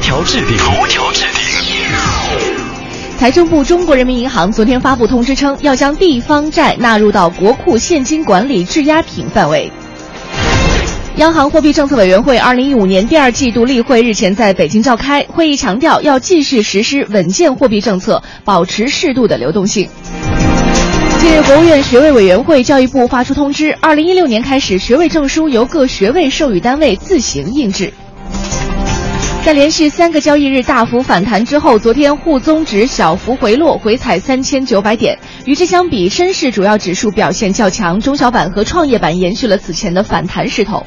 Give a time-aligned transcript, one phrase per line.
[0.00, 1.42] 条置顶，头条置顶。
[3.18, 9.70] 财政部、中国人民银行昨天发布通知称，要将地方债纳入到国库现金管理质押品范围。
[11.16, 19.88] 央行货币政策委员会二零一五年第二季度例会日前在北京召开，会议强调要继续实施稳健货币政策，保持适度的流动性。
[21.18, 27.92] 近日，国务院学位委员会、教育部发出通知，二零一六年开始，学位证书由各学位授予单位自行印制。
[29.44, 35.18] 在连续三个交易日大幅反弹之后，昨天沪综指小幅回落，回踩三千九百点。
[35.46, 40.84] 与之相比，深市主要指数表现较强，中小板和创业板延续了此前的反弹势头。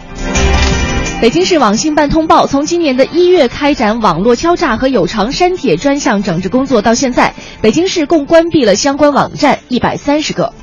[1.21, 10.53] 北京市网信办通报，从今年的一月开展网络敲诈和有偿删帖专项整治工作到现在，北京市共关闭了相关网站一百三十个。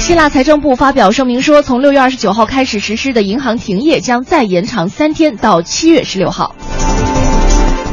[0.00, 6.56] 希腊财政部发表声明说，从六月二十九号开始实施的银行停业将再延长三天，到七月十六号。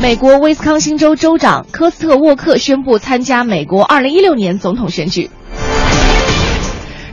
[0.02, 5.30] 美国威斯康星州州长科斯特沃克宣布参加美国二零一六年总统选举。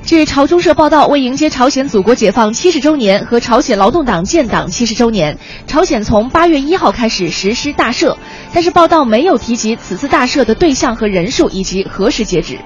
[0.06, 8.18] 据朝中社报道，为迎接朝鲜祖国解放七十周年和朝鲜劳动党建党七十周年，朝鲜从八月一号开始实施大赦，
[8.52, 12.58] 但是报道没有提及此次大赦的对象和人数以及何时截止。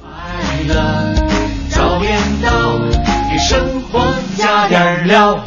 [0.00, 0.08] 快
[0.68, 1.14] 乐
[1.70, 2.78] 早点到，
[3.28, 5.42] 给生活加点料。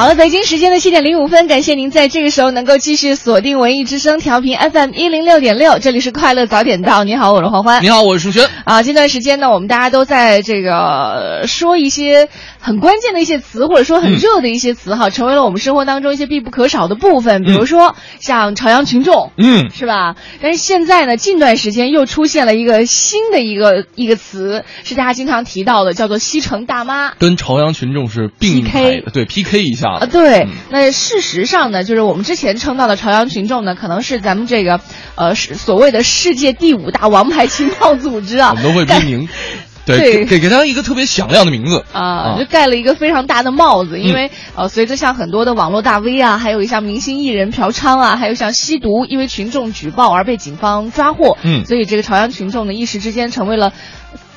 [0.00, 7.04] 好了，北京时间的七点零五分，感谢您在这个时候能够继续锁定文艺之声调频 FM 一零六点六，这里是快乐早点到。
[7.04, 7.82] 你好，我是黄欢。
[7.82, 8.48] 你好，我是舒轩。
[8.64, 12.30] 啊，近段时间呢，我们大家都在这个说一些
[12.60, 17.42] 很关键的一些词，或者说很热的一些词哈，成为了我们生活当中一些必不可少的部分。
[17.42, 20.14] 比如说像朝阳群众，嗯，是吧？
[20.40, 27.12] 但是现在呢，近段时间又出现了一个新的一个一个词，是大家经常提到的，叫做西城大妈。
[27.18, 30.46] 跟朝阳群众是并排的，对 PK 一下啊，对。
[30.70, 34.80] 那事实上呢，就是我们之前称道的朝阳群众呢，可能是咱们这个
[35.14, 39.28] 呃所谓的世界第五大王牌情报组织啊，我们都会命名。
[39.86, 53.72] 对，给给他一个特别响亮的名字啊，就盖了一个非常大的帽子，因为呃，随着像很多的网络大 V 啊，还有一像明星艺人嫖娼啊，还有像吸毒，因为群众举报而被警方抓获，嗯，所以这个朝阳群众呢，一时之间成为了。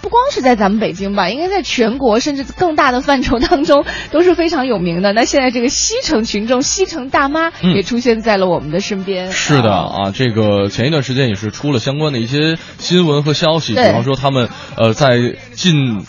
[0.04, 5.14] 不光是在咱们北京吧，应该在全国甚至更大的范畴当中 都是非常有名的。
[5.14, 9.32] 那现在这个西城群众、西城大妈也出现在了我们的身边。
[9.32, 15.18] 是的啊，这个前一段时间也是出了相关的一些新闻和消息，比方说他们呃在
[15.54, 16.06] 近。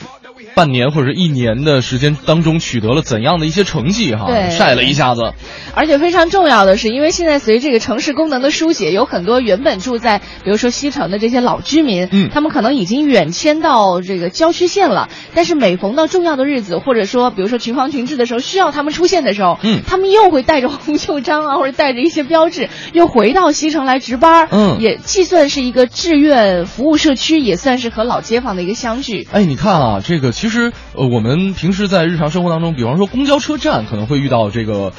[0.54, 4.26] 半年或者一年的时间当中取得了怎样的一些成绩哈？
[4.50, 5.32] 晒了一下子。
[5.74, 15.08] 而且非常重要的是，因为现在随这个城市功能的疏解，有很多原本住在比如说西城的这些老居民，嗯，他们可能已经远迁到这个郊区县了。
[15.34, 24.48] 但是每逢到重要的日子，或者说比如说群防群治的时候，需要他们出现的时候，嗯，他们又会带着红袖章啊，或者带着一些标志，又回到西城来值班。
[24.50, 29.26] 嗯，也既算是一个志愿服务社区，也算是和老街坊的一个相聚。
[29.32, 31.24] 哎，你看啊，这个其实呃我。
[31.24, 34.92] 们平时在日常生活当中，比方说公交车站，可能会遇到这个。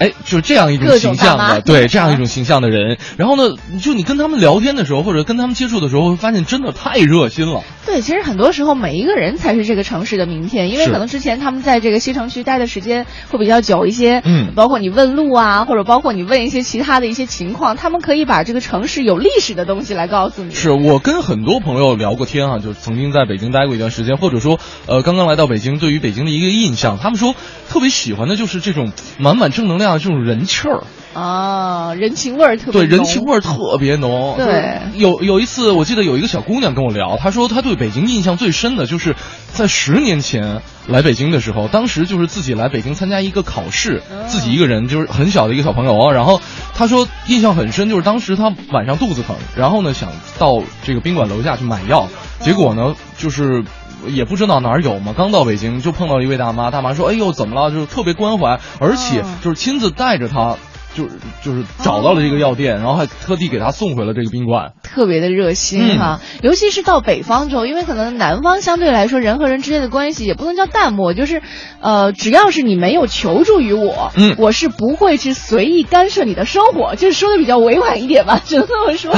[0.00, 2.96] 哎，就是这样一种形象的，对这样一种形象的人。
[3.18, 7.62] 然后呢，就你跟他们聊天的时候，或者跟他们接触的时候，会发现真的太热心了。
[7.84, 14.22] 对，其实很多时候每一个人才是这个城市的名片，因为可能之前他们在这个西城区待的时间会比较久一些。
[14.24, 20.54] 嗯，包括你问路啊，或者包括你问一些其他的一些情况，他们可以把这个城市有历史的东西来告诉你。
[20.54, 27.34] 是我跟很多朋友聊过天啊，就是曾经在北京待过一段时间，或者说呃刚刚来到北京，对于北京的一个印象，他们说
[27.68, 30.82] 特别喜欢的就是这种满满正能量的这种人气儿。
[31.12, 34.36] 啊，人情味儿特别对，人情味儿特别浓。
[34.36, 39.16] 对，有有一次，我记得有一个小姑娘跟我聊，她说她对北京印象最深的就是
[39.52, 46.40] 在十年前来北京的时候，当时就是自己来北京参加一个考试，自己一个人就是很小的一个小朋友，然后
[46.76, 52.06] 她说印象很深，就是当时她晚上肚子疼，然后呢想到这个宾馆楼下去买药，
[52.38, 53.64] 结果呢就是。
[54.06, 60.56] 也不知道哪儿有嘛，刚到北京就碰到一位大妈，大妈说：“哎呦，怎么了？”就是特别关怀，而且就是亲自带着她。
[60.94, 61.10] 就是
[61.42, 66.20] 就是找到了这个药店，然后还特地给他送回了这个宾馆，特别的热心哈。
[66.42, 71.42] 尤其是到北方之后，因为可能南方相对来说人和人之间的关系也不能叫淡漠，就是
[71.80, 79.14] 呃，只要是你没有求助于我，嗯，我是不会去随意干涉你的生活，就是说的比较委婉一点吧，只能这么说。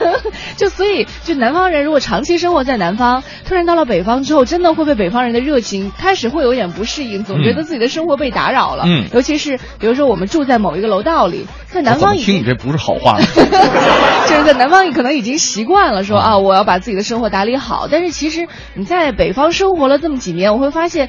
[0.56, 8.84] 就所以，就南方人如果长期生活在南方，突然到了北方之后，真的会被北方人的热情开始会有点不适应，总觉得自己的生活被打扰了。
[8.86, 10.85] 嗯，尤其是比如说我们住在某一个。
[10.86, 13.18] 楼道里，在南方听你这不是好话，
[14.28, 17.88] 就是在南方，你可能已经习惯了说啊，我要把自己的生活打理好。
[17.90, 21.08] 但是其实你在北方生活了这么几年，我会发现。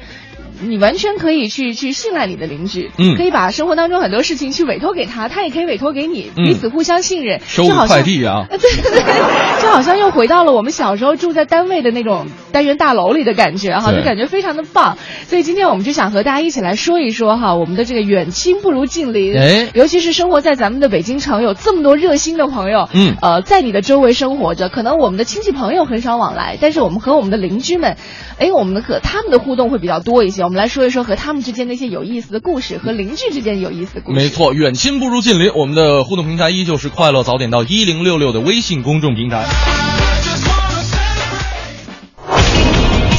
[0.60, 7.40] 你完全可以去去信赖你的邻居，嗯，可以把生活当中很多事情去委托给他，他也可以委托给你，彼此互相信任。
[7.46, 14.98] 收快递啊， 对对对，就好像又回到了我们小时候住在单位的那种单元大楼里的感觉哈，就感觉非常的棒。
[15.26, 27.96] 所以今天我们就想和大家一起来说一说哈，我们的这个远亲不如近邻，哎，尤其是生活在咱们的北京城，有这么多热心的朋友，嗯，呃，在你的周围生活着，可能我们的亲戚朋友很少往来，但是我们和我们的邻居们，
[28.38, 30.47] 哎，我们的可他们的互动会比较多一些。
[30.48, 31.34] 我们来说一说和他。
[31.34, 35.52] 们之间那些有意思的故事和邻居之间有意思的故事，没错，远亲不如近邻。
[35.54, 39.44] 我们的互动平台依旧是快乐早点到一零六六的微信公众平台。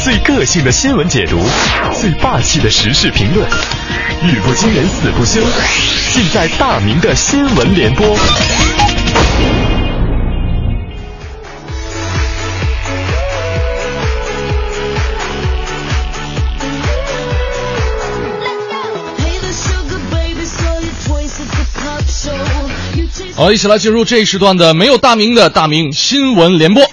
[0.03, 1.39] 最个性的新闻解读，
[1.93, 3.47] 最霸气的时事评论，
[4.23, 5.39] 语不惊人死不休，
[6.11, 8.17] 尽在大明的新闻联播。
[23.39, 26.83] 好，一起来进入这一时段的没有大名的大明新闻联播。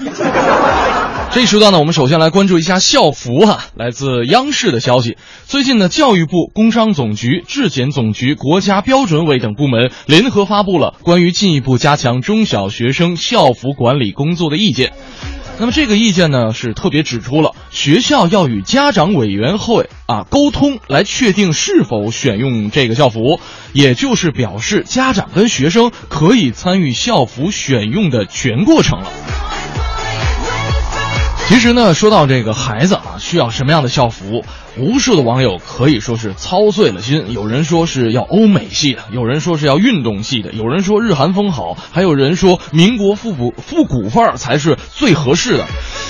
[1.34, 3.64] 这一时段呢，我们首先来关注一下校服哈。
[3.74, 5.16] 来自央视的消息，
[5.48, 14.92] 最近呢，教育部、工商总局、质检总局、国家标准委等部门联合发布了关于进一步加强中小学生校服管理工作的意见。
[15.58, 23.40] 那么这个意见呢，是特别指出了学校要与家长委员会啊沟通，来确定是否选用这个校服，
[23.72, 29.10] 也就是表示家长跟学生可以参与校服选用的全过程了。
[31.48, 34.44] 其实呢，说到这个孩子啊，需要什么样的校服，
[34.76, 37.32] 无数的网友可以说是操碎了心。
[37.32, 45.64] 有人说是要欧美系的，有人说是要运动系的，有人说日韩风好，还有人说民国复古复古范儿才是最合适的。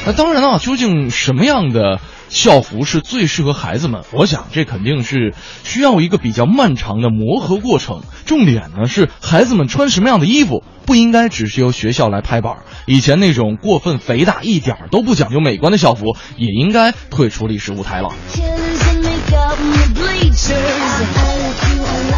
[0.06, 2.00] 那当然了，究竟什么样的？
[2.28, 5.34] 校服是最适合孩子们，我想这肯定是
[5.64, 8.02] 需要一个比较漫长的磨合过程。
[8.25, 12.56] 重点呢是孩子们穿什么样的衣服，不应该只是由学校来拍板。
[12.87, 18.08] 以前那种过分肥大、一点都不讲究美观的校服，也应该退出历史舞台了。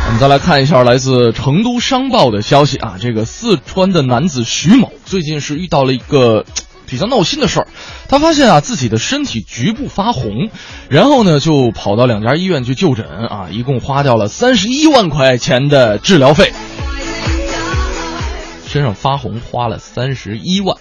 [0.07, 6.45] 我们再来看一下来自成都商报的消息啊，这个四川的男子徐某最近是遇到了一个。
[6.89, 7.69] 比较闹心的事儿，
[8.09, 10.51] 他发现啊自己的身体局部发红，
[10.89, 16.53] 然后呢就跑到两家医院去就诊啊，一共花掉了三十一万块钱的治疗费。
[18.67, 20.77] 身上发红花了三十一万，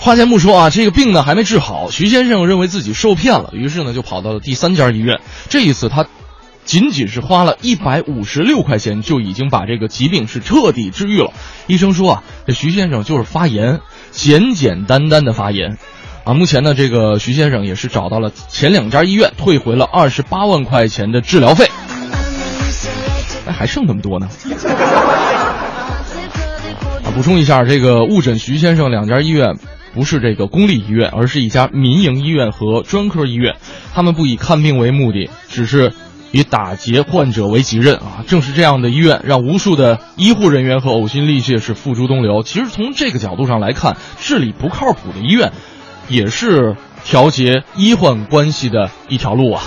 [0.00, 1.90] 花钱不说啊，这个病呢还没治好。
[1.90, 5.20] 徐先生认为自己受骗了，于是呢就跑到了第三家医院。
[5.48, 6.06] 这一次他。
[6.66, 11.32] 仅仅是花了一百五十六块钱，就已经把这个疾病是彻底治愈了。
[11.68, 13.80] 医生说啊，这徐先生就是发炎，
[14.10, 15.78] 简简单单的发炎，
[16.24, 21.70] 啊，目前呢，这个徐先生也是找到了前两家医院，退回了二十八万块钱的治疗费。
[23.46, 24.28] 哎，还剩那么多呢。
[27.04, 29.56] 啊，补充一下，这个误诊徐先生两家医院
[29.94, 33.54] 不是这个公立医院，而是一家民营医院和专科医院，
[33.94, 35.92] 他们不以看病为目的，只是。
[36.32, 38.24] 以打劫患者为己任啊！
[38.26, 42.42] 正是这样的医院，让无数的医护人员和呕心沥血是付诸东流。
[42.42, 45.52] 其实从这个角度上来看，治理不靠谱的医院，
[46.08, 49.62] 也是调节医患关系的一条路啊。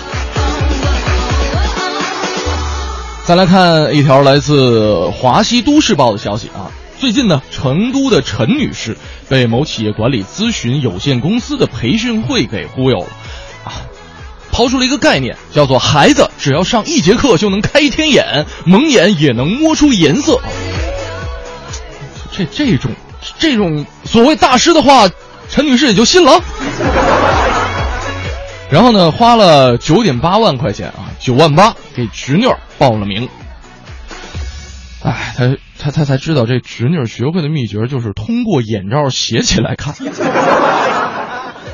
[3.24, 8.96] 再来看一条来自《华西都市报》的消息啊，最近呢，成都的陈女士
[9.28, 13.06] 被某企业管理咨询有限公司的培训会给忽悠了
[13.64, 13.70] 啊。
[14.52, 20.40] 抛出了一个概念，叫做“孩子只要上一节课就能开天眼，蒙眼也能摸出颜色”。
[22.32, 22.90] 这这种
[23.38, 25.08] 这种所谓大师的话，
[25.48, 26.40] 陈女士也就信了。
[28.70, 32.46] 然后呢，花了九点八万块钱啊，九万八给侄女
[32.78, 33.28] 报了名。
[35.02, 39.94] 哎，他他他才知道这侄女学会的秘诀就是通过眼罩写起来看。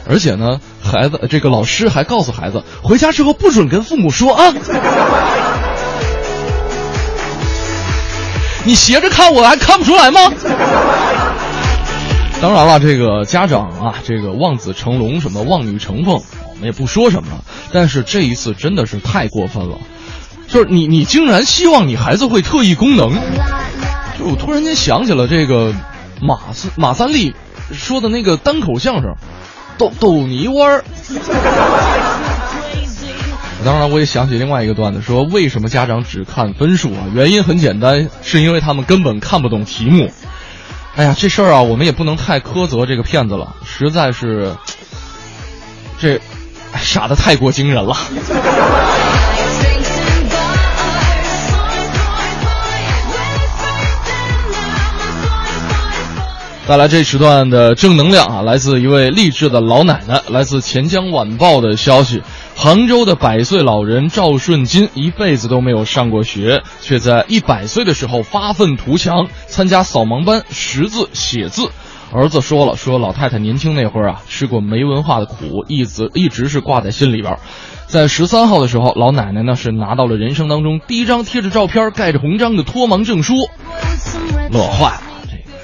[0.09, 4.55] 而且呢，孩子这个老师还告诉孩子，回家之后不准跟父母说啊。
[8.65, 10.21] 你斜着看我还看不出来吗？
[12.41, 16.15] 当然了，这个家长啊，这个望子成龙，什么望女成凤，
[16.51, 17.45] 我们也不说什么了。
[17.73, 19.79] 但是这一次真的是太过分了，
[20.49, 23.15] 就是你你竟然希望你孩子会特异功能，
[24.19, 25.73] 就我突然间想起了这个
[26.21, 27.35] 马三马三立
[27.73, 29.15] 说的那个单口相声，
[29.79, 30.85] 逗逗你玩儿。
[33.65, 37.03] 当然，我也想起另外一个段子，说为什么家长只看分数啊？
[37.13, 40.13] 原因很简单，是因为他们根本看不懂题目。
[40.95, 44.55] 哎呀，这事儿啊，我们也不能太苛责这个骗子了，实在是，
[45.99, 46.21] 这
[46.79, 47.97] 傻的太过惊人了。
[56.69, 62.23] 带来这时段的正能量啊，来自一位励志的老奶奶，来自钱江晚报的消息。
[62.57, 71.71] 杭州的百岁老人赵顺金一辈子都没有上过学，却在一百岁的时候发愤图强，参加扫盲班识字写字。
[72.13, 77.39] 儿子说了，说老太太年轻那会儿啊，吃过没文化的苦，一直一直是挂在心里边。
[77.87, 83.35] 在十三号的时候，老奶奶呢是拿到了人生当中第一张贴着照片、盖着红章的脱盲证书，
[84.51, 85.16] 乐坏了。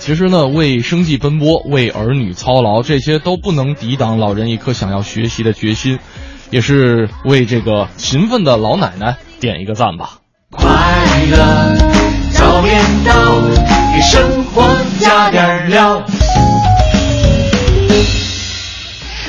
[0.04, 6.00] 其实呢，为生计奔波，为儿女操劳，这些都不能抵挡老人一颗想要学习的决心，
[6.50, 10.18] 也是为这个勤奋的老奶奶点一个赞吧。
[10.50, 10.66] 快
[11.30, 11.38] 乐
[12.32, 13.14] 早点到，
[13.94, 14.64] 给生活
[14.98, 16.04] 加点料。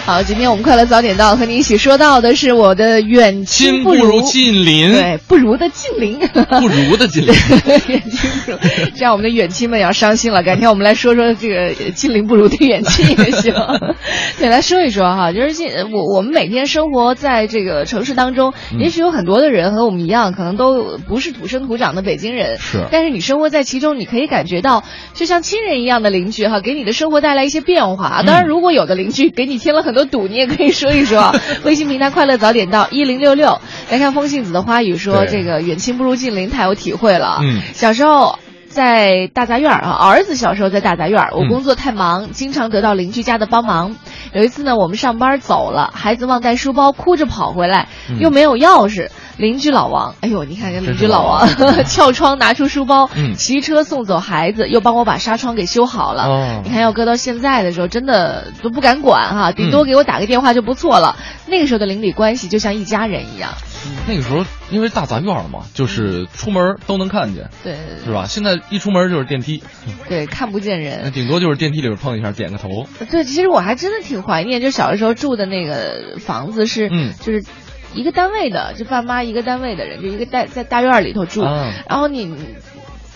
[0.05, 4.21] 好，今天我们快乐早点到，和你一起说到的是我的远亲不如。
[4.23, 6.19] 近邻，对，不如的近邻，
[6.59, 7.33] 不如的近邻，
[7.87, 8.57] 远亲不如，
[8.95, 10.43] 这样我们的远亲们要伤心了。
[10.43, 13.53] 改天我们来说说这个近邻不如的远亲也行。
[14.39, 24.83] 对，来说一说哈，就是近我我们每天生活在这个城市当中，也许有很多的人和我们一样，可能都不是土生土长的北京人，是，但是你生活在其中，你可以感觉到
[25.13, 28.21] 就像亲人一样的邻居哈，给你的生活带来一些变化。
[28.25, 31.33] 当然，如果有的邻居给你添了很多赌，你也可以说一说。
[31.63, 37.39] 微信平台快乐早点到一零六六，来看风信子的花语说，这个远亲不如近邻，太有体会了。
[37.41, 38.39] 嗯，小时候。
[38.73, 43.95] 在大杂院啊，儿子小时候在大杂院，我工作太忙，经常得到邻居家的帮忙。
[44.33, 47.87] 有一次呢，我们上班走了，孩子忘带书包，哭着跑回来，
[48.19, 49.09] 又没有钥匙。
[49.37, 51.47] 邻居老王，哎呦，你看看邻居老王，
[51.85, 56.27] 撬窗拿出书包，骑车送走孩子，又帮我把纱窗给修好了。
[56.63, 61.15] 你看，要搁到现在的时候，真的都不敢管哈，顶多给我打个电话就不错了。
[61.47, 63.51] 那个时候的邻里关系就像一家人一样。
[64.07, 68.25] 那个时候因为大杂院嘛，就是出门都能看见，对，是吧？
[68.27, 69.63] 现在一出门就是电梯，
[70.07, 72.87] 对，看不见人，顶多就是电梯里边碰一下，点个头。
[73.09, 77.43] 对，其实我还真的挺怀念，就小的时候住的那个房子是，嗯，就是。
[77.95, 82.35] 一个单位的，就爸妈一个单位的人，就一个大在大院里头住，然后你。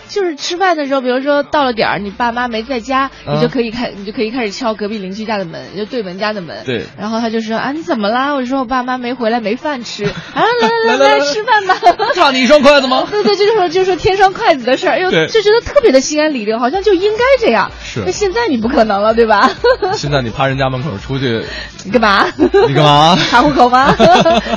[0.08, 6.56] 就是吃饭的时候，比如说到了点儿，你爸妈没在家，你就可以开，你就可以开始敲隔壁邻居家的门，就对门家的门。
[6.64, 6.84] 对。
[6.98, 8.32] 然后他就说啊，你怎么啦？
[8.34, 10.04] 我说我爸妈没回来，没饭吃。
[10.34, 11.76] 啊，来来来来吃饭吧。
[12.14, 13.06] 差你一双筷子吗？
[13.10, 17.70] 对对，就是说就是说添双筷子的事儿，哎呦，就觉得特别的心安理得，好像就应该这样。
[17.84, 18.02] 是。
[18.06, 19.50] 那现在你不可能了，对吧？
[19.94, 21.44] 现在你趴人家门口出去，
[21.84, 22.26] 你干嘛？
[22.36, 23.18] 你干嘛？
[23.30, 23.94] 查户口吗？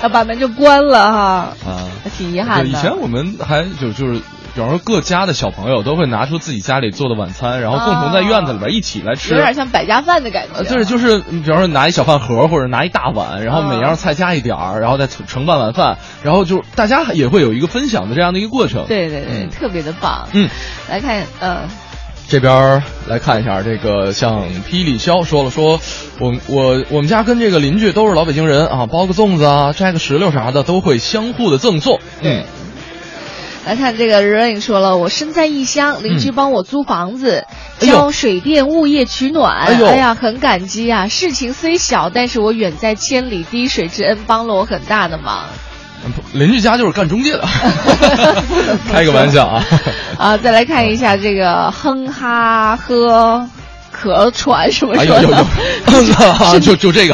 [0.02, 1.20] 要把门就关了哈。
[1.66, 1.88] 啊。
[2.18, 2.68] 挺遗憾的。
[2.70, 4.22] 以前我们还就就是。
[4.54, 10.64] 比方说，各家的小朋友都会拿出自己家里做的晚餐，然后共同在院子里边一起来吃，有点像百家饭的感觉。
[10.64, 18.86] 就是就是，比方说拿一小饭盒或者拿一大碗，然后每样菜加一点儿，然后再盛半碗饭，然后就大家也会有一个分享的这样的一个过程。
[18.88, 20.28] 对对对，特别的棒。
[20.34, 20.50] 嗯，
[20.90, 21.60] 来看，嗯，
[22.28, 25.80] 这边来看一下，这个像霹雳肖说了，说
[26.20, 32.02] 我我我们家跟这个邻居都是老北京人啊，包个粽子啊，摘个石榴啥的，都会相互的赠送。
[32.22, 32.44] 嗯。
[33.66, 37.46] 来看这个 Rain 说了，我身在异乡，邻居帮我租房子，
[37.80, 41.08] 交水电物业取暖，哎呀，很感激啊。
[41.08, 45.46] 事情虽小，但是我远在千里，滴水之恩帮了我很大的忙。
[46.34, 47.44] 邻居家就是干中介的，
[48.92, 49.64] 开个玩笑啊。
[50.18, 53.48] 啊，再来看一下这个哼哈呵。
[53.94, 55.22] 咳喘什么什么？
[55.22, 55.30] 有有
[56.54, 57.14] 有， 就就这个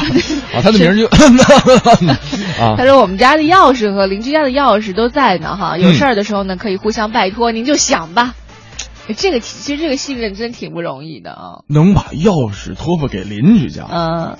[0.53, 1.05] 啊，他的名就
[2.61, 2.75] 啊。
[2.77, 8.33] 他说我们家的钥匙和邻居家的钥匙都在呢，哈，有事儿的时候呢可以互相拜托，您就想吧。
[9.15, 11.63] 这个其实这个信任真挺不容易的啊。
[11.67, 14.37] 能把钥匙托付给邻居家，嗯，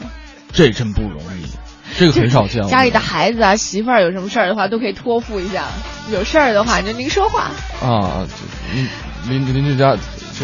[0.52, 1.46] 这真不容易，
[1.98, 2.64] 这个很少见。
[2.68, 5.68] 家里的孩子啊、媳妇儿有什么事儿的话，都可以托付一下。
[6.12, 8.26] 有事儿的话，就您说话啊。
[9.26, 9.96] 邻邻邻居家。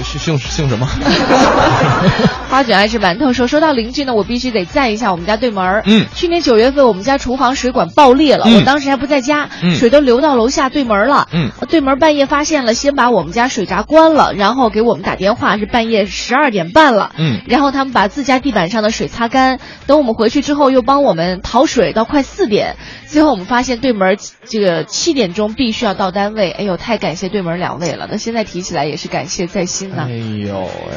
[0.01, 0.87] 姓姓姓什么？
[2.49, 5.83] 花卷爱吃馒头说，说到邻居呢，我必须得赞一下我们家对门儿。
[5.85, 11.27] 嗯去年九月份，我们家厨房水管爆裂了，嗯我当时还不在家，嗯水都流到楼下对门了。
[11.33, 17.11] 嗯对门半夜发现了，先把我们家水闸关了，然后给我们打电话，是半夜十二点半了。
[17.17, 22.75] 嗯然后他们把自家地板上的水擦干，等我们回去之后又帮我们淘水到快四点，
[23.07, 28.07] 最后我们发现对门这个七点钟必须要到单位，哎呦，太感谢对门两位了。
[28.11, 30.93] 那现在提起来也是感谢在心呐、哎呦喂，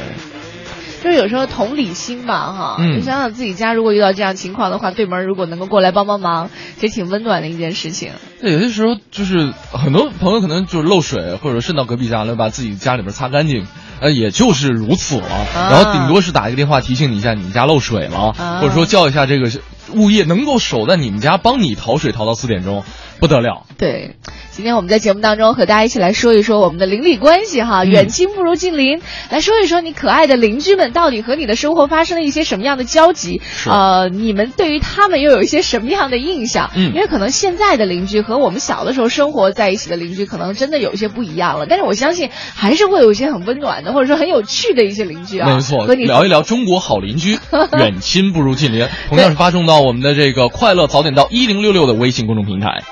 [1.02, 2.98] 就是有时候同理心吧，哈，嗯。
[2.98, 8.12] 你想想自己家如果遇到这样情况的话，对门如果能够过来帮帮忙，其实挺温暖的一件事情。
[8.40, 13.66] 对，有些时候就是很多朋友可能就是漏水，或者渗到隔壁家了，把自己家里边擦干净，
[14.00, 15.28] 呃，也就是如此了。
[15.28, 15.68] 啊。
[15.70, 18.58] 然后顶多是打一个电话提醒你一下，你们家漏水了，啊。
[18.60, 19.50] 或者说叫一下这个
[19.92, 22.82] 物业能够守在你们家，帮你淘水淘到四点钟，
[23.20, 23.66] 不得了。
[23.78, 24.16] 对，
[24.56, 33.42] 今天我们在节目当中和大家一起来说一说我们的邻里关系哈，嗯远亲不如近邻，来说一说你可爱的邻居们到底和你的生活发生了一些什么样的交集？
[33.66, 36.70] 呃，你们对于他们又有一些什么样的印象？
[36.74, 41.66] 嗯因为可能现在的邻居和我们小的时候生活在一起的邻居，可能真的有一些不一样了。
[41.68, 45.54] 但是我相信还是会有一些很温暖的，或者说很有趣的一些邻居啊。
[45.54, 47.38] 没错，和你聊一聊中国好邻居，
[47.78, 52.84] 远亲不如近邻，同样是发送到我们的这个快乐早点到一零六六的微信公众平台。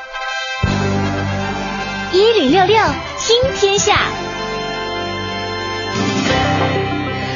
[2.45, 2.77] 零六六
[3.19, 3.97] 听天下，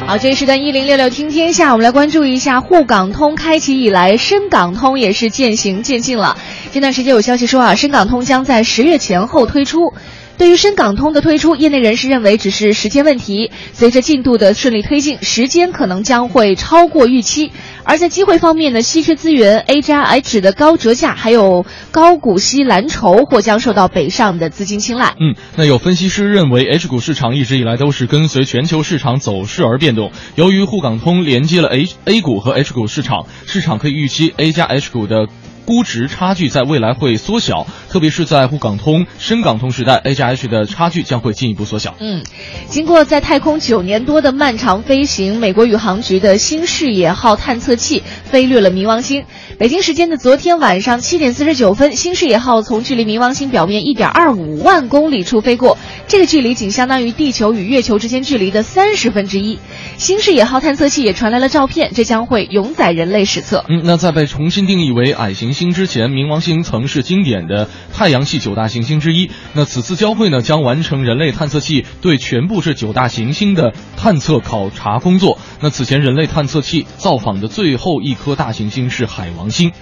[0.06, 6.36] 好，这一时段一零六六听天下，我们来关注一下沪港通开启以来，深港通也是渐行渐近了。
[6.74, 9.94] 这段时间有消息说啊，深港通将在十月前后推出。
[10.38, 13.50] 对于深港通的推出，业内人士认为只是时间问题。
[13.73, 17.50] 随着进度的顺利推进，时间可能将会超过预期。
[17.83, 25.14] 而在机会方面呢，稀缺资源 A 加 H 的高折价，还有高股息蓝筹或将受到北上的资金青睐。
[25.18, 30.12] 嗯，那有分析师认为，H 股市场一直以来都是跟随全球市场走势而变动。
[30.37, 35.26] 由于沪港通连接了 H A 股和 H 股市场，市场可以预期 A 加 H 股的。
[35.68, 41.95] 估值差距在未来会缩小，特别是在沪港通、深港通时代，A 加 H 的差距将会进一步缩小。
[42.00, 42.25] 嗯，
[42.69, 49.26] 经过在太空九年多的漫长飞行，美国宇航局的新视野号探测器飞掠了冥王星。
[49.58, 59.58] 北京时间的昨天晚上七点四十九分，新视野号从距离冥王星表面一点二五万公里处飞过，这个距离仅相当于地球与月球之间距离的三十分之一。
[59.99, 63.66] 新视野号探测器也传来了照片，这将会永载人类史册。
[63.69, 69.28] 嗯，那在被重新定义为矮行星星之前，冥王星曾是经典的太阳系九大行星之一。
[69.54, 75.36] 那此次交会呢，将完成人类探测器对全部这九大行星的探测考察工作。
[75.60, 79.73] 那此前人类探测器造访的最后一颗大行星是海王星。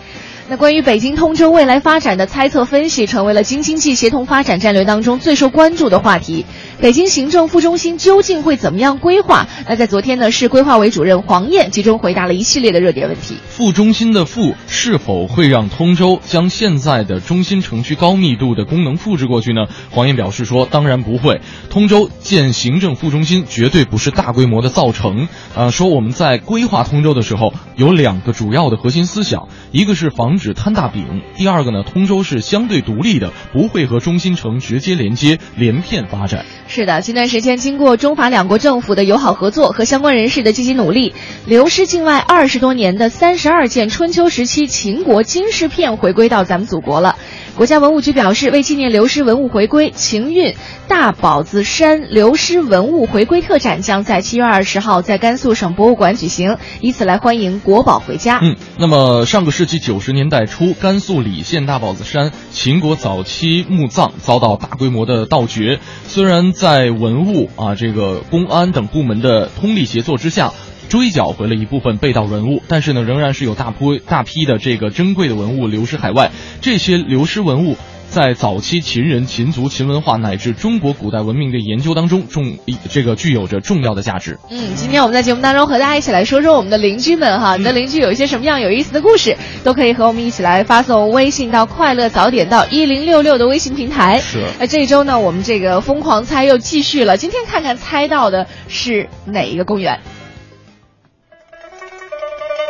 [0.48, 6.46] 那关于北京通州未来发展的猜测分析，成为了京津冀协同发展战略当中最受关注的话题。
[6.80, 9.48] 北京行政副中心究竟会怎么样规划？
[9.66, 13.38] 那在昨天呢，市规划委主任黄燕集中回答了一系列的热点问题。
[13.48, 19.62] 副中心的副是否会让通州将现在的中心城区高密度的功能复制过去呢？
[19.90, 21.40] 黄燕表示说，当然不会。
[21.70, 25.26] 通州建行政副中心绝对不是大规模的造城。
[25.56, 36.44] 呃，说我们在规划通州的时候有两个主要的核心思想，一个是防止摊大饼，第二个呢，通州是相对独立的，不会和中心城直接连接，连片发展。
[36.68, 41.14] 是的，近段时间经过中法两国政府的友好合作和相关人士的积极努力，
[41.46, 47.16] 流失境外二十多年的三十二件春秋时期秦国金饰片回归到咱们祖国了。
[47.56, 50.54] 国家文物局表示，为纪念流失文物回归，秦韵
[50.88, 58.40] 大宝子山流失文物回归特展将在七月二十号在甘肃省博物馆举行，以此来欢迎国宝回家。
[58.42, 70.52] 嗯，那么上个世纪九十年代初，甘肃礼县大宝子山秦国早期墓葬遭到大规模的盗掘，虽然在文物啊这个公安等部门的通力协作之下。
[70.88, 76.30] 追缴回了一部分被盗文物，但是呢，仍然是有大批大批的这个珍贵的文物流失海外。
[76.60, 77.76] 这些流失文物
[78.08, 82.56] 在早期秦人、秦族、秦文化乃至中国古代文明的研究当中，重
[82.88, 84.38] 这个具有着重要的价值。
[84.48, 94.18] 嗯，今天我们在节目当中和大家一起来说说我们的邻居们哈，你的邻居有一些什么样有意思的故事，都可以和我们一起来发送微信到快乐早点到一零六六的微信平台。
[94.20, 99.98] 是那这一周呢，我们这个疯狂猜又继续了，今天看看猜到的是哪一个公园？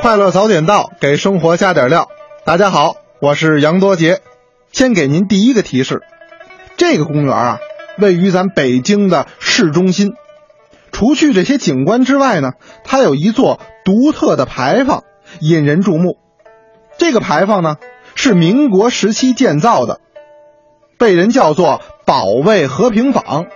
[0.06, 2.06] 快乐早点到，给生活加点料。
[2.44, 4.20] 大家好，我是杨多杰。
[4.70, 6.00] 先给您第一个提示，
[6.76, 7.58] 这个公园啊，
[7.98, 10.12] 位于咱北京的市中心。
[10.92, 12.52] 除去这些景观之外呢，
[12.84, 15.02] 它有一座独特的牌坊，
[15.40, 16.18] 引人注目。
[16.98, 17.74] 这个牌坊呢，
[18.14, 19.98] 是民国时期建造的，
[21.00, 23.46] 被人叫做“保卫和平坊”。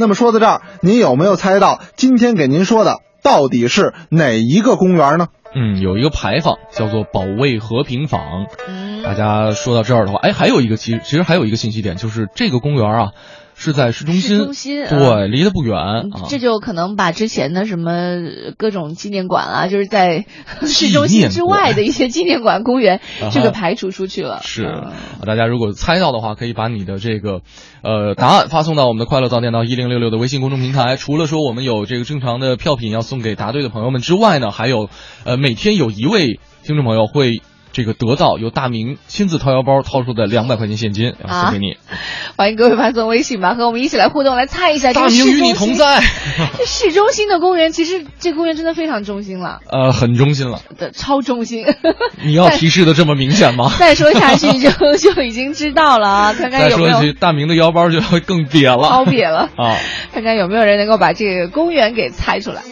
[0.00, 5.28] 那么说到这儿，您有没有猜到今天给您说的到底是哪一个公园呢？
[5.54, 8.46] 嗯，有一个牌坊叫做保卫和平坊。
[8.68, 13.12] 嗯大家说到这儿的话，哎，还有一个其实其实还有一个信息点，就是这个公园啊
[13.62, 16.02] 是在市中心，市中心啊对，离得不远啊。
[16.28, 18.18] 这就可能把之前的什么
[18.58, 20.26] 各种纪念馆啊，就是在
[20.62, 24.40] 市中心之外的一些纪念馆、公园这个排除出去了。
[24.42, 24.64] 是，
[25.24, 27.42] 大家如果猜到的话，可以把你的这个
[27.84, 30.96] 呃答案发送到我们的快乐早点到一零六六的微信公众平台。
[30.96, 34.88] 除了说我们有这个正常的票品要送给答对的朋友们之外呢，还有
[35.24, 37.40] 呃每天有一位听众朋友会。
[37.72, 41.76] 这个得到由大明亲自掏腰包掏出的两百块钱现金，啊送给你。
[42.36, 45.52] 欢迎各位发送微信吧，和我们一起来互动，来猜一下这个市大明与你。
[45.54, 46.02] 同在，
[46.58, 50.60] 这 市中心的公园，其实这公园真的非常中心了，呃，很中心了。
[50.78, 51.64] 的超中心。
[52.22, 53.70] 你要提示的这么明显吗？
[53.80, 59.76] 再说下去就就已经知道了啊，看看有没有说一句，大明的腰包就要更瘪了，超瘪了啊！
[60.12, 62.62] 看看有没有人能够把这个公园给猜出来。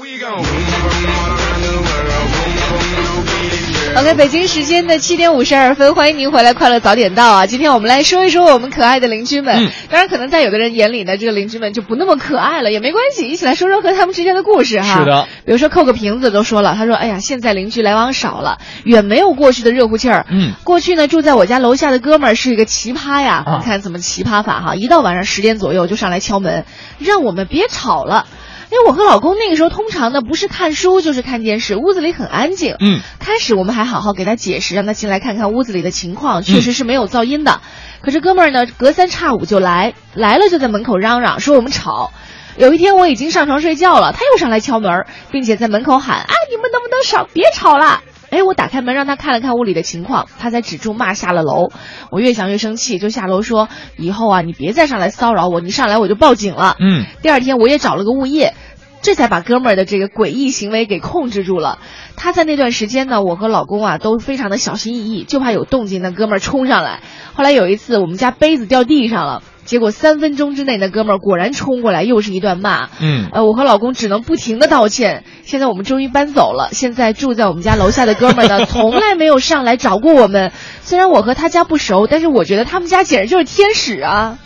[3.97, 7.47] OK，北京时间的七点五十二分，欢迎您回来，快乐早点到啊！
[7.47, 9.67] 今天我们来说一说我们可爱的邻居们。
[9.67, 15.01] 嗯当然，可能在有的人眼里呢，这个邻居们就不那么可爱了，也没关系，一起来说说和他们之间的故事哈。
[15.01, 20.25] 是的，比如说扣个瓶子都说了，他说：“哎呀，现在邻居来往少了，远没有过去的热乎气儿。
[20.31, 24.75] 嗯，过去呢，住在我家楼下的哥们儿是一个奇葩呀，啊看怎么奇葩法哈！
[24.77, 26.65] 一到晚上十点左右就上来敲门，
[27.01, 28.27] 让我们别吵了。
[28.71, 32.77] 因为我和老公那个时候通常呢不是看书就是看电视，屋子里很安静。
[32.79, 37.61] 嗯，开始我们还好好给他解释，让他进来看看屋子里的情况，确实是没有噪音的。
[38.01, 42.13] 可是哥们儿呢，隔三差五就来，来了就在门口嚷嚷说我们吵。
[42.57, 51.71] 有一天我已经上床睡觉了，他又上来敲门，并且在门口喊：“啊，你们能不能少别吵了？”哎，我打开门让他看了看屋里的情况，他才止住骂下了楼。
[52.11, 58.55] 我越想越生气，就下楼说：“以后啊，你别再上来骚扰我，你上来我就报警了。”嗯，第二天我也找了个物业，
[59.03, 61.79] 这才把哥们儿的这个诡异行为给控制住了。
[62.17, 67.01] 他在那段时间呢，我和老公啊都非常的小心翼翼，就怕有动静，那哥们儿冲上来。
[67.35, 69.43] 后来有一次，我们家杯子掉地上了。
[69.71, 72.89] 结果三分钟之内，那哥们儿果然冲过来，又是一段骂。
[72.99, 75.23] 嗯呃，我和老公只能不停的道歉。
[75.45, 80.51] 现在我们终于搬走了，现在住在我们家楼下的哥们儿呢，从来没有上来找过我们。
[80.83, 84.39] 虽然我和他家不熟，但是我觉得他们家简直就是天使啊！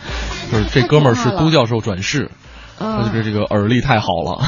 [0.53, 2.31] 就是这哥们儿是都教授转世，
[2.79, 4.45] 嗯他就是这个耳力太好了。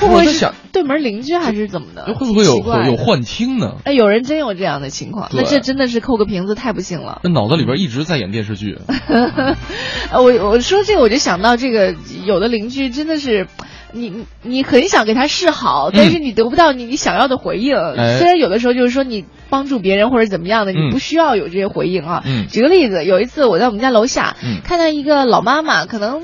[0.00, 2.14] 会不会想，对门邻居还是怎么的？
[2.14, 3.76] 会不会有奇怪的有幻听呢？
[3.84, 7.20] 哎，有人真有这样的情况，那这真的是扣个瓶子，太不幸了。
[7.24, 8.78] 那脑子里边一直在演电视剧。
[10.10, 13.46] 呃我我说这个，我就想到这个，有的邻居真的是。
[13.90, 17.74] 你你你很想给他示好，但是你得不到你你想要的回应。
[18.18, 22.22] 虽然有的时候就是说你帮助别人或者怎么样的，嗯你不需要有这些回应啊。
[22.26, 26.20] 嗯举个例子，有一次我在我们家楼下、嗯看到一个老妈妈，可能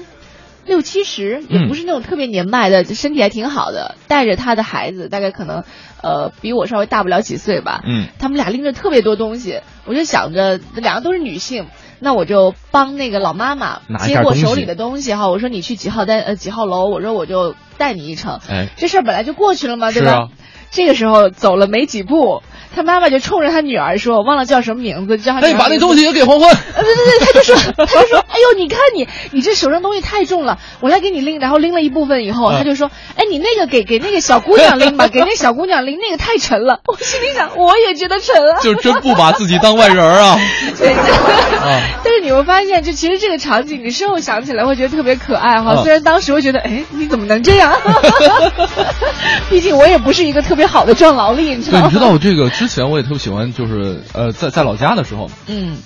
[0.65, 5.65] 六七十，也嗯不是那种特别年迈的，就身体还挺好的，带着他的孩子，大概可能
[6.03, 7.83] 呃比我稍微大不了几岁吧。
[7.87, 11.67] 嗯他们俩拎着特别多东西，我就想着两个都是女性，
[12.01, 15.29] 那我就帮那个老妈妈接过手里的东西哈。
[15.29, 18.41] 我说你去几号单呃几号楼，我说我就带你一程。
[18.49, 20.13] 哎，这事儿本来就过去了嘛，对吧？
[20.13, 20.29] 啊
[20.71, 22.43] 这个时候走了没几步，
[22.75, 26.51] 他妈妈就冲着他女儿说：“我忘了叫什么名字，叫哎，名字。”把那东西也给欢欢。
[26.51, 27.57] 呃，对对对，他就说，
[27.87, 31.39] 他就说，哎呦，你看你，你这手上东西太重了，我来给你拎。
[31.39, 36.81] 然后拎了一部分以后，嗯他就说，哎，你那个给给那个小姑娘拎吧，给那小姑娘拎，那个太沉了。
[36.87, 38.61] 我心里想，我也觉得沉啊。
[38.61, 40.37] 就真不把自己当外人啊！
[40.79, 45.75] 对，啊但是你会发现，就其实这个场景，你事后想起来会觉得特别可爱哈。
[45.77, 47.73] 嗯虽然当时会觉得，哎，你怎么能这样？
[49.51, 51.81] 毕竟我也不是一个特别好的壮劳力，你知道？
[51.83, 55.77] 你知道我这个之前我也特别喜欢，就是呃，在在老家的时候，嗯。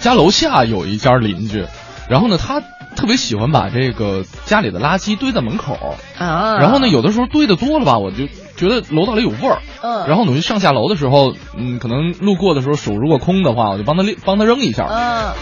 [0.00, 1.64] 家楼下有一家邻居，
[2.08, 2.60] 然后呢，他
[2.96, 15.32] 特别喜欢把这个家里的垃圾堆在门口，啊，然后呢，有的时候堆的多了吧，我就觉得楼道里有味儿，嗯，然后我就上下楼的时候，嗯，可能路过的时候手如果空的话，我就帮他拎帮他扔一下，嗯，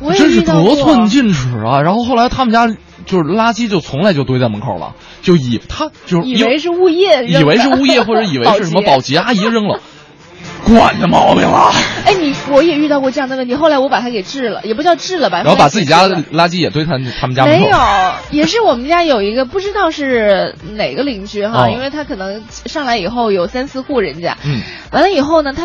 [0.00, 1.82] 我真是得寸进尺啊！
[1.82, 9.14] 然后后来他们家就是垃圾就从来就堆在门口了，就以他就是以为是物业，以为是物业或者以为是什么 保洁。
[9.14, 9.80] 洁阿姨扔了，
[10.60, 11.70] 惯的毛病了。
[12.04, 17.44] 哎，你我也遇到过这样的问题，后来我把它给治了，也不叫治了吧，然后把自己家的垃圾也堆他他们家。
[17.44, 17.78] 没有，
[18.30, 24.60] 也是我们家有一个不知道是哪个邻居哈，哦因为他可能上来以后有三四户人家，嗯，
[24.92, 25.64] 完了以后呢，他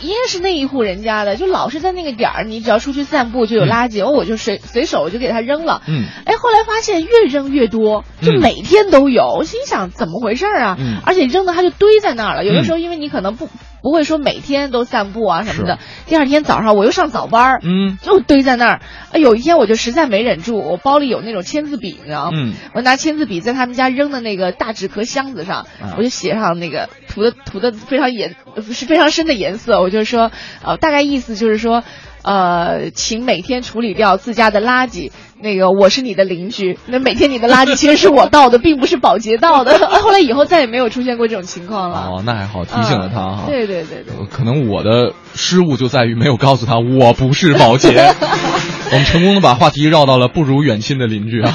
[0.00, 10.76] 应该是那一户人家的，就老是在那个点儿，你只要出去散步就有垃圾，哦，我就随随手我就给他扔了，嗯，哎，后来发现越扔越多，就嗯每天都有，我心想怎么回事儿啊？
[10.78, 13.48] 嗯而且扔的它就堆在那儿了，有的时候因为你可能不。
[13.84, 15.78] 不会说每天都散步啊什么的。
[16.06, 18.80] 第二天早上我又上早班儿，嗯，就堆在那儿。
[19.12, 22.38] 有一天我就实在没忍住，我包里有那种签字笔，你知道吗？
[22.40, 28.34] 嗯，我拿签字笔在他们家扔的那个大纸壳箱子上，啊我就写上那个涂的涂的非常颜
[28.72, 30.32] 是非常深的颜色，我就说，
[30.64, 31.84] 呃，大概意思就是说。
[32.24, 35.12] 呃，请每天处理掉自家的垃圾。
[35.40, 39.76] 那个，我是你的邻居，那每天你的垃圾其实是我倒的，并不是保洁倒的。
[40.00, 42.08] 后来以后再也没有出现过这种情况了。
[42.08, 43.42] 哦，那还好，提醒了他哈。
[43.44, 44.14] 嗯对对对对。
[44.18, 47.90] 呃可能我的失误就在于没有告诉他我不是保洁。
[48.90, 51.52] 我们成功的把话题绕到了不如远亲的邻居啊。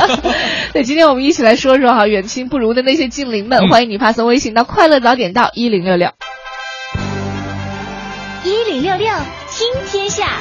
[0.74, 3.60] 对，今天我们一起来说说哈，远亲不如的那些近邻们。
[3.60, 6.10] 嗯欢迎你发送微信到“快乐早点到一零六六”。
[8.44, 9.08] 一零六六
[9.56, 10.40] 听天下，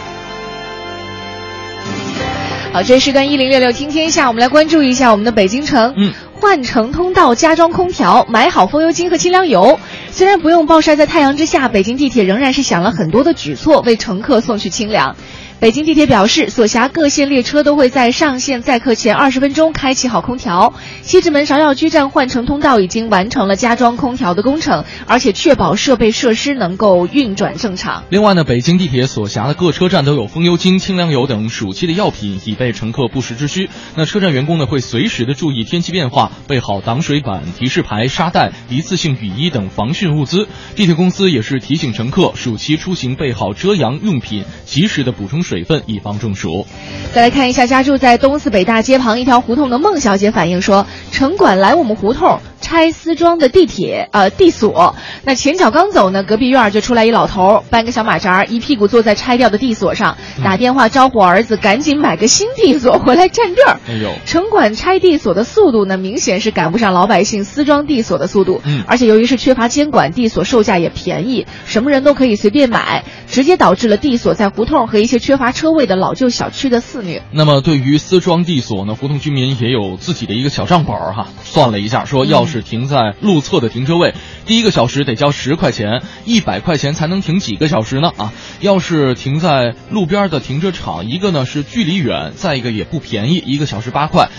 [2.74, 5.94] 好，这是段一零六六听天下，我们来关注一下我们的北京城。
[5.96, 9.80] 嗯，换乘通道加装空调，买好风油精和清凉油。
[10.10, 15.16] 虽然不用暴晒在太阳之下，北京地铁仍然是想了很多的举措，为乘客送去清凉。
[15.64, 20.74] 北京地铁表示，所辖各线列车都会在上线载客前二十分钟开启好空调。
[21.04, 28.04] 西直门芍药居站换乘通道已经完成了加装空调的工程，而且确保设备设施能够运转正常。
[28.10, 33.70] 另外呢，北京地铁所辖的各车站都有风油精、清凉油等暑期的药品，以备乘客不时之需。
[33.96, 40.46] 那车站员工呢会随时的注意天气变化，备好挡水板、提示牌、沙袋、一次性雨衣等防汛物资。
[40.76, 46.66] 地铁公司也是提醒乘客暑期出行备好遮阳用品，及时的补充水分，以防中暑。
[47.14, 63.78] 再来看一下家住在东四北大街旁一条胡同的孟小姐反映说，城管来我们胡同拆私装的地铁呃地锁，那前脚刚走呢，隔壁院儿就出来一老头儿，搬个小马扎儿，一屁股坐在拆掉的地锁上，打电话招呼儿子赶紧买个新地锁回来占地儿。
[63.88, 68.62] 哎呦，城管拆地锁的速度呢，明显是赶不上老百姓私装地锁的速度。
[68.66, 77.24] 嗯而且由于是缺乏监管，地锁售价也便宜，什么人都可以随便买，直接导致了地锁在胡同和一些缺乏车位的老旧小区的肆虐。
[77.32, 84.14] 那么对于私装地锁呢，胡同居民也有自己的一个小账本儿哈，算了一下，说要是停在路侧的停车位，
[84.46, 88.34] 第一个小时得交十块钱，一百块钱才能停几个小时呢啊？
[88.62, 94.30] 要是停在路边的停车场，一个呢是距离远，再一个也不便宜，一个小时八块。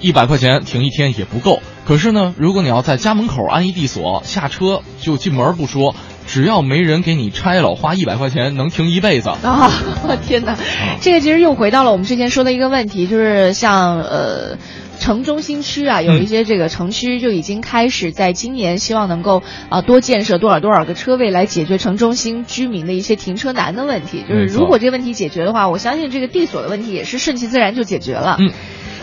[0.00, 5.94] 一百块钱停一天也不够，可是呢，如果你要在家门口安一地锁，下车就进门不说，
[6.32, 9.28] 只要没人给你拆了，花一百块钱能停一辈子。
[9.28, 9.70] 啊！
[10.26, 10.56] 天哪，
[11.02, 14.56] 这个其实又回到了我们之前说的一个问题，就是像呃。
[15.00, 24.22] 城中心区啊，有一些这个城区就已经开始在今年希望能够啊、多建设多少多少个车位来解决城中心居民的一些停车难的问题。
[24.28, 28.36] 就是如果这个问题解决的话，我相信这个地锁的问题也是顺其自然就解决了。
[28.38, 28.52] 嗯。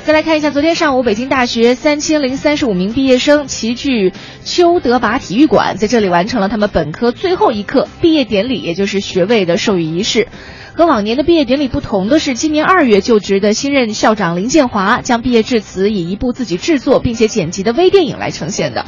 [0.10, 4.12] 再来看一下，昨天上午，北京大学三千零三十五名毕业生齐聚
[4.44, 10.28] 邱德拔体育馆，在这里完成了他们本科最后一课毕业典礼，也就是学位的授予仪式。
[10.74, 18.86] 和往年的毕业典礼不同的是，今年二月就职的新任校长林建华将毕业致辞以一部自己制作并且剪辑的微电影来呈现的。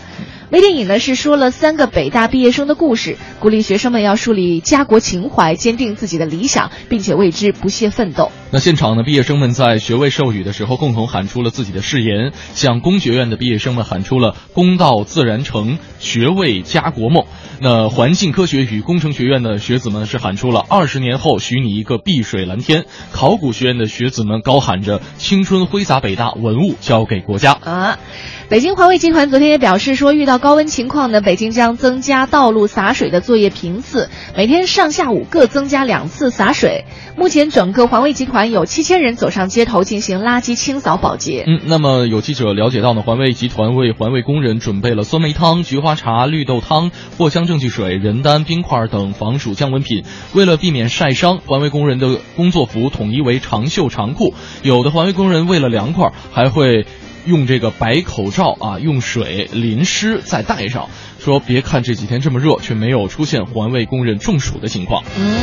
[0.51, 8.33] 微电影呢是说了三个北大毕业生的故事，鼓励学生们要树立家国情怀，坚定自己的理想，并且为之不懈奋斗。
[8.51, 17.23] 那现场呢，毕业生们在学位授予的时候，共同喊出了自己的誓言，向工学院的毕业生们喊出了“公道自然成，学位家国梦”。
[17.63, 22.83] 那环境科学与工程学院的学子们是喊出了“二十年后许你一个碧水蓝天”，
[23.13, 27.53] 考古学院的学子们高喊着“青春挥洒北大，文物交给国家”。
[27.63, 27.99] 啊，
[28.51, 36.83] 北京环卫集团昨天也表示说，遇到高温情况呢，北京将增加道路洒水的作业频次，每天上下午各增加两次洒水。
[37.15, 41.45] 目前整个环卫集团有七千人走上街头进行垃圾清扫保洁。
[41.47, 50.03] 嗯，那么有记者了解到呢，环卫集团为环卫工人准备了酸梅汤、菊花茶、绿豆汤、藿香正气水、人丹、冰块等防暑降温品。
[50.33, 54.33] 为了避免晒伤，环卫工人的工作服统一为长袖长裤。
[54.61, 56.85] 有的环卫工人为了凉快，还会
[57.25, 60.89] 用这个白口罩啊，用水淋湿再戴上。
[61.19, 65.03] 说别看这几天这么热，却没有出现环卫工人中暑的情况。
[65.17, 65.35] 嗯。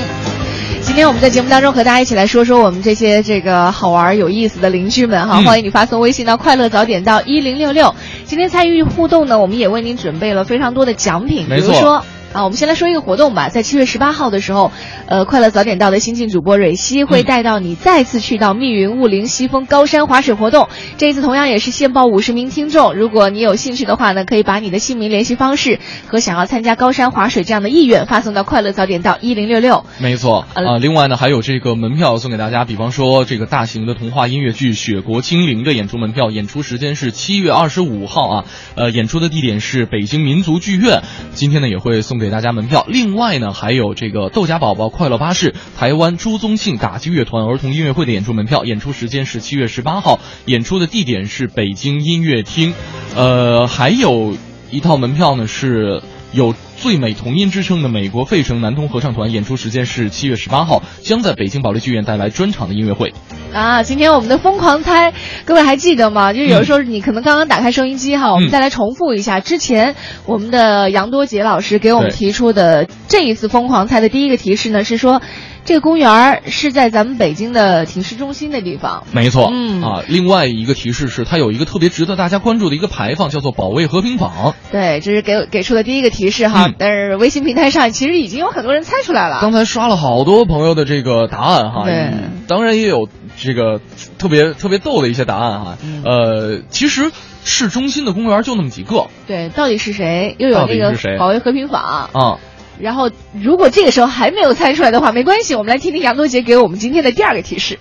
[0.82, 7.94] 今天我们在节目当中和大家一起来说说我们这些这个好玩有意思的邻居们哈，嗯欢迎你发送微信到快乐早点到一零六六。
[8.24, 12.04] 今天参与互动呢，我们也为您准备了非常多的奖品，比没错如说。
[12.32, 14.70] 啊，我们先来说一个活动吧，在七月十八号的时候，
[15.06, 20.68] 呃，快乐早点到的新晋主播蕊希会带到你再次去到密云雾灵西峰高山滑水活动。
[20.98, 29.84] 这一次同样也是限报五十名听众，如果你有兴趣的话呢，可以把你的姓名、联系方式和想要参加高山滑水这样的意愿发送到快乐早点到一零六六。
[29.98, 38.44] 没错呃啊，另外呢，还有这个门票送给大家，比方说这个大型的童话音乐剧《雪国精灵》的演出门票，演出时间是七月二十五号啊，
[38.76, 41.02] 呃，演出的地点是北京民族剧院。
[41.32, 42.17] 今天呢，也会送给。
[42.18, 42.84] 给大家门票。
[42.88, 52.74] 另外呢，还有这个豆荚宝宝快乐巴士、台湾朱宗庆打击乐团儿童音乐会的演出门票，演出时间是七月十八号，演出的地点是北京音乐厅。
[53.14, 54.36] 呃，还有
[54.70, 56.02] 一套门票呢是。
[56.30, 63.12] 有最美童音之称的美国费城男童合唱团演出时间是七月十八号，将在北京保利剧院带来专场的音乐会。
[63.52, 65.12] 啊，今天我们的疯狂猜，
[65.44, 66.32] 各位还记得吗？
[66.32, 75.20] 就是有时候你可能刚刚打开收音机哈，我们再来重复一下之前我们的杨多杰老师给我们提出的这一次疯狂猜的第一个提示呢，是说。
[75.68, 79.50] 这个公园是在咱们北京的挺市中心的地方，没错。
[79.52, 84.54] 嗯啊，另外一个提示是，它有一个特别值得大家关注的一个牌坊，叫做“保卫和平坊”。
[84.72, 86.68] 对，这是给给出的第一个提示哈。
[86.68, 89.40] 嗯但是微信平台上其实已经有很多人猜出来了。
[89.42, 92.14] 刚才刷了好多朋友的这个答案哈，对，
[92.46, 93.78] 当然也有这个
[94.16, 95.76] 特别特别逗的一些答案哈。
[95.84, 97.10] 嗯呃，其实
[97.44, 100.34] 市中心的公园就那么几个对，到底是谁？
[100.38, 102.08] 又有到那个保卫和平坊。
[102.14, 102.38] 啊。
[102.80, 107.78] 然后，如果这个时候还没有猜出来的话，没关系，我们来听听杨多杰给我们今天的第二个提示。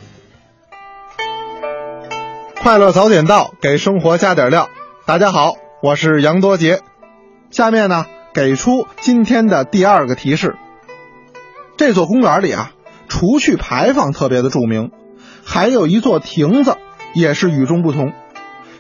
[2.56, 4.70] 快乐早点到，给生活加点料。
[5.06, 6.82] 大家好，我是杨多杰。
[7.52, 10.56] 下面呢，给出今天的第二个提示。
[11.78, 12.72] 这座公园里啊，
[13.08, 14.92] 除去牌坊特别的著名，
[15.46, 16.76] 还有一座亭子
[17.14, 18.14] 也是与众不同。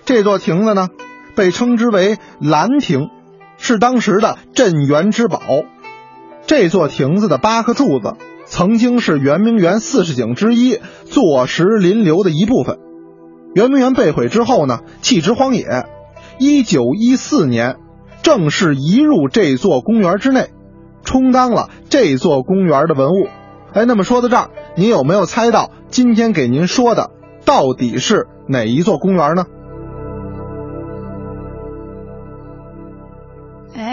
[0.03, 0.89] 这座亭子呢，
[1.36, 3.10] 被称之为兰亭，
[3.58, 5.39] 是当时的镇园之宝。
[6.47, 8.13] 这座亭子的八个柱子，
[8.45, 12.79] 曾经是圆明园四十景之一坐石临流的一部分。
[13.53, 15.65] 圆明园被毁之后呢，弃之荒野。
[16.39, 17.75] 一九一四年，
[18.23, 20.51] 正式移入这座公园之内，
[21.03, 23.27] 充当了这座公园的文物。
[23.73, 27.12] 哎，那么说到这儿，您有没有猜到今天给您说的
[27.43, 29.47] 到底是哪一座公园呢？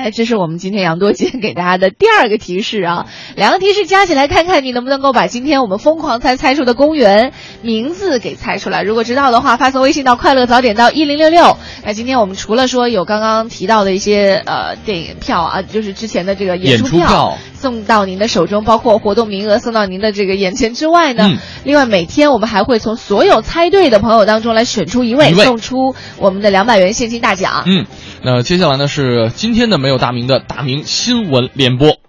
[0.04, 8.82] 哎，这是我们今天杨多杰给大家的第二个提示啊，两个提示加起来，看看你能不能够把今天我们疯狂猜猜出的公园名字给猜出来。
[8.82, 11.56] 如果知道的话，发送微信到快乐早点到一零六六。
[11.86, 27.62] 那今天我们除了说有刚刚提到的一些呃电影票啊，就是之前的这个演出出票送到您的手中，包括活动名额送到您的这个眼前之外呢，嗯另外每天我们还会从所有猜对的朋友当中来选出一位，一位送出我们的两百元现金大奖。
[27.64, 27.86] 嗯，
[28.26, 32.00] 那接下来呢是今天的没有大名的大名新闻联播。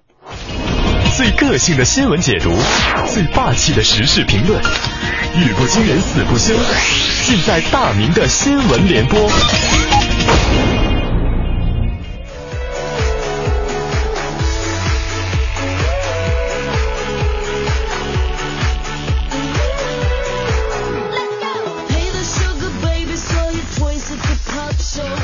[1.18, 2.56] 最个性的新闻解读，
[3.14, 6.54] 最霸气的时事评论，语不惊人死不休，
[7.26, 9.30] 尽在大明的新闻联播。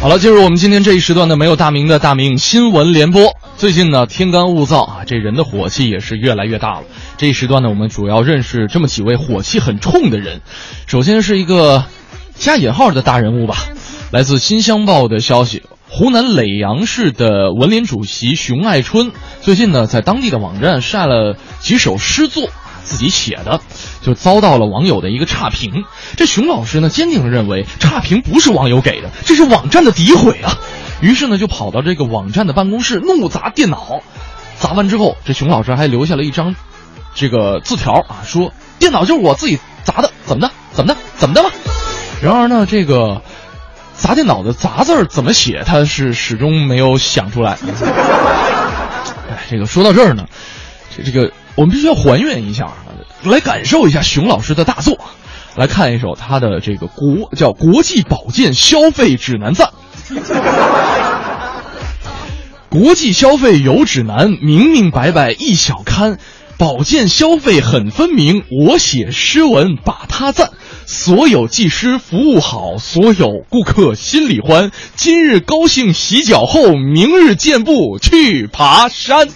[0.01, 3.37] 好了，进入我们今天这一时段的没有大名的大名新闻联播。
[3.55, 6.85] 最近呢，天干物燥啊，这人的火气也是越来越大了。
[7.17, 10.41] 这一时段呢，我们主要认识这么几位火气很冲的人。
[10.87, 11.85] 首先是一个
[12.33, 13.57] 加引号的大人物吧，
[14.09, 19.11] 来自《新乡报》的消息，湖南耒阳市的文联主席熊爱春
[19.41, 22.49] 最近呢，在当地的网站晒了几首诗作。
[22.83, 23.61] 自己写的，
[24.01, 25.83] 就遭到了网友的一个差评。
[26.17, 30.57] 这熊老师呢，坚定地认为差评不是网友给的，这是网站的诋毁啊。
[31.01, 34.01] 于是呢，就跑到这个网站的办公室怒砸电脑。
[34.59, 36.55] 砸完之后，这熊老师还留下了一张
[37.15, 40.53] 这个字条啊，说电脑就是我自己砸的，怎么的？
[40.73, 40.99] 怎么的？
[41.17, 41.49] 怎么的了？
[42.21, 43.23] 然而呢，这个
[43.95, 47.57] 砸电脑的“砸”字怎么写，他是始终没有想出来。
[49.29, 50.25] 哎，这个说到这儿呢，
[50.95, 51.31] 这这个。
[51.61, 52.73] 我们必须要还原一下，
[53.23, 54.97] 来感受一下熊老师的大作，
[55.55, 59.69] 来看一首他的这个国叫《国际保健消费指南赞》。
[62.67, 66.17] 国际消费有指南，明明白白一小刊，
[66.57, 68.43] 保健消费很分明。
[68.67, 70.49] 我写诗文把它赞，
[70.87, 74.71] 所有技师服务好，所有顾客心里欢。
[74.95, 79.27] 今日高兴洗脚后，明日健步去爬山。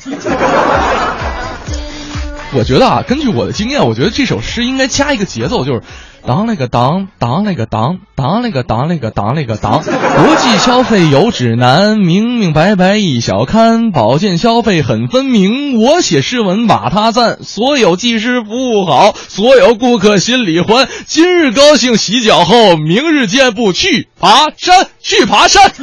[2.56, 5.82] 我觉得啊，根据我的经验，我觉得这首诗应该加一个节奏，就是
[6.26, 9.84] 当那个当当那个当当那个当那个当那个当。
[9.84, 15.82] 国际消费有指南，明明白白一小刊，保健消费很分明。
[15.82, 20.88] 我写诗文把它赞，所有技师服务好，所有顾客心里欢。
[21.08, 25.74] 今日高兴洗脚后，明日健步去爬山，去爬山，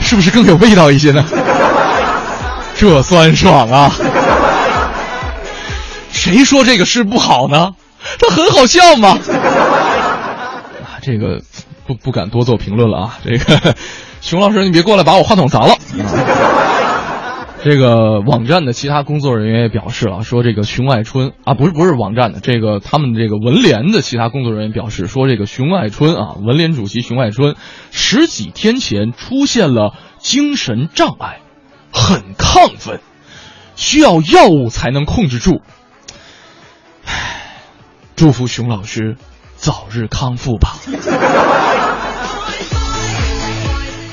[0.00, 1.24] 是不是更有味道一些呢？
[2.82, 3.92] 这酸爽啊！
[6.10, 7.74] 谁说这个诗不好呢？
[8.18, 9.10] 它很好笑嘛！
[9.10, 11.42] 啊，这个
[11.86, 13.18] 不不敢多做评论了啊。
[13.24, 13.76] 这个
[14.20, 15.76] 熊老师，你别过来把我话筒砸了。
[17.62, 27.54] 这个网站的其他工作人员也表示了，说这个熊爱春啊，不是不是网站的，这个他们这个文联的其他工作人员表示说，这个熊爱春啊，文联主席熊爱春
[27.92, 31.42] 十几天前出现了精神障碍，
[32.02, 33.00] 很亢奋，
[33.76, 35.62] 需要药物才能控制住。
[37.04, 37.52] 唉，
[38.16, 39.16] 祝福熊老师
[39.56, 40.74] 早日康复吧。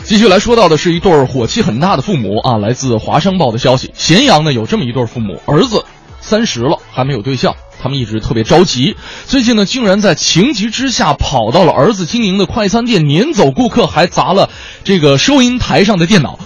[0.03, 5.83] 继续来说到的是一对火气很大的父母啊，来自华商报的消息，咸阳呢有这么一对父母，儿子
[6.21, 14.51] 三十了还没有对象，他们一直特别着急，最近呢竟然在情急之下跑到了儿子经营的快餐店撵走顾客，还砸了
[14.83, 16.37] 这个收银台上的电脑。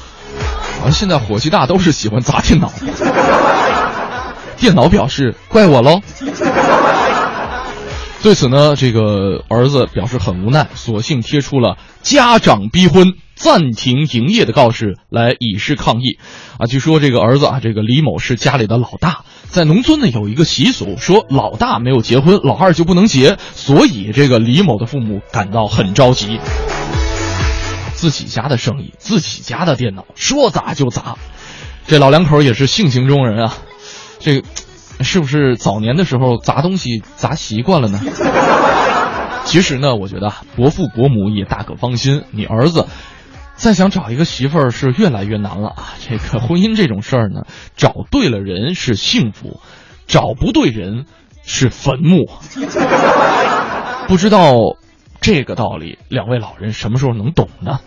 [0.84, 2.72] 啊，现在火气大都是喜欢砸电脑。
[4.58, 6.02] 电脑表示怪我喽。
[8.22, 16.18] 对此呢，这个儿子表示很无奈，索性贴出了家长逼婚、暂停营业的告示来以示抗议。
[16.58, 26.40] 啊，据说这个儿子啊，这个李某是家里的老大，在农村呢有一个习俗，说老大没有结婚，老二就不能结，所以这个李某的父母感到很着急。
[28.04, 31.16] 自己家的生意，自己家的电脑，说砸就砸。
[31.88, 33.54] 这老两口也是性情中人啊，
[34.20, 34.44] 这。
[35.00, 38.00] 是不是早年的时候砸东西砸习惯了呢？
[39.44, 42.88] 其实呢，我觉得伯父伯母也大可放心，你儿子
[43.56, 45.94] 再想找一个媳妇儿是越来越难了啊。
[46.08, 47.42] 这个婚姻这种事儿呢，
[47.76, 49.60] 找对了人是幸福，
[50.08, 51.06] 找不对人
[51.44, 52.30] 是坟墓。
[54.08, 54.54] 不知道
[55.22, 57.80] 这个道理，两位老人什么时候能懂呢？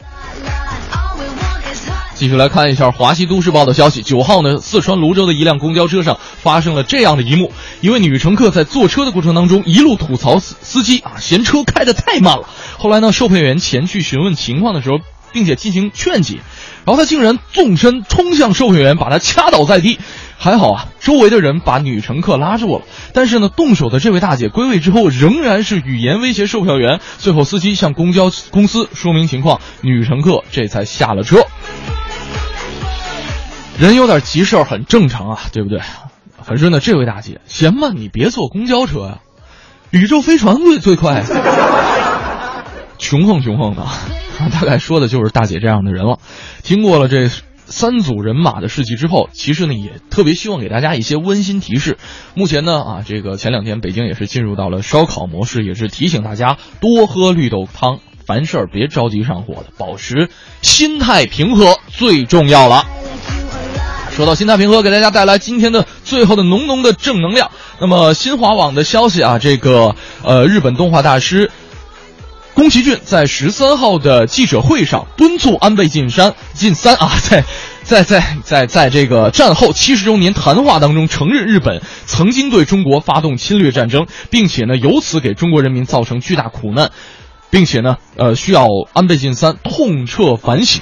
[2.15, 4.01] 继续来看一下《华西都市报》的消息。
[4.01, 12.49] 九号呢，四川泸州的一辆公交车上发生了这样的一幕：一位女乘客在坐车的过程当中，一路吐槽司司机啊，嫌车开得太慢了。
[12.79, 14.97] 后来呢，售票员前去询问情况的时候，
[15.31, 16.41] 并且进行劝解，
[16.87, 19.99] 然后她竟然纵身冲向售票员，把他掐倒在地。
[20.39, 22.85] 还好啊，周围的人把女乘客拉住了。
[23.13, 27.01] 但是呢，动手的这位大姐归位之后，仍然是语言威胁售票员。
[27.19, 31.45] 最后，司机向公交公司说明情况，女乘客这才下了车。
[33.79, 35.81] 人有点急事儿很正常啊，对不对？
[36.47, 39.19] 可是呢，这位大姐嫌慢，你别坐公交车呀，
[39.91, 41.25] 宇宙飞船最最快。
[42.99, 43.85] 穷横穷横的，
[44.53, 46.19] 大概说的就是大姐这样的人了。
[46.63, 47.29] 经过了这
[47.67, 51.99] 三组人马的事迹之后，其实呢也特别希望给大家一些温馨提示。
[52.35, 60.29] 目前呢啊，这个前两天北京也是进入到了烧烤模式，也是提醒大家多喝绿豆汤，凡事别着急上火的，保持
[60.63, 62.87] 心态平和最重要了。
[64.11, 67.51] 说到心态平和，给大家带来今天的最后的浓浓的正能量。
[67.79, 71.51] 那么新华网的消息啊，这个呃日本动画大师
[72.57, 77.45] 宫崎骏在十三号的记者会上敦促安倍晋三晋三啊， 在
[77.83, 86.93] 在在在在这个战后七十周年谈话当中承认日本曾经对中国发动侵略战争，并且呢由此给中国人民造成巨大苦难，
[87.51, 90.81] 并且呢呃需要安倍晋三痛彻反省。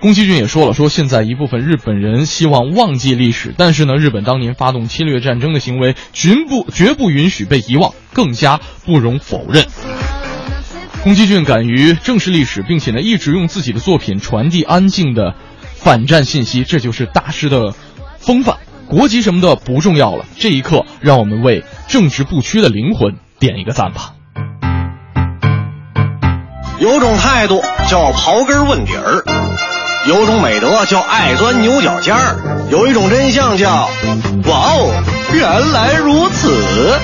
[0.00, 9.66] 宫崎骏也说了，说现在一部分日本人希望忘记历史，但是呢，日本当年发动侵略战争的行为绝不绝不允许被遗忘，更加不容否认。
[11.04, 15.34] 宫崎骏敢于正视历史，并且呢，一直用自己的作品传递安静的
[15.76, 17.74] 反战信息，这就是大师的
[18.18, 18.56] 风范。
[18.88, 24.14] 国籍什么的不重要了，这一刻，让我们为正直不屈的灵魂点一个赞吧。
[26.78, 29.22] 有种态度叫刨根问底儿。
[30.08, 33.90] 有种美德叫爱钻牛角尖儿，有一种真相叫
[34.46, 36.98] 哇哦，原来如此。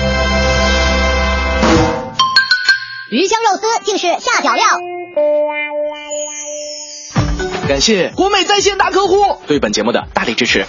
[3.11, 4.63] 鱼香肉丝竟是下脚料。
[7.71, 9.15] 感谢国美在线大客户
[9.47, 10.65] 对本节目的大力支持。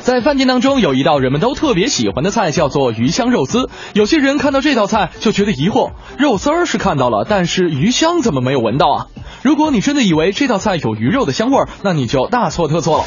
[0.00, 3.68] 在饭店当中有一道人们都特别喜欢的菜，叫做鱼香肉丝。
[3.92, 9.06] 有些人看到这道菜就觉得疑惑，肉丝儿是看到了，但是鱼香怎么没有闻到啊？
[9.42, 13.04] 如果你真的以为这道菜有鱼肉的香味儿，那你就大错特错了。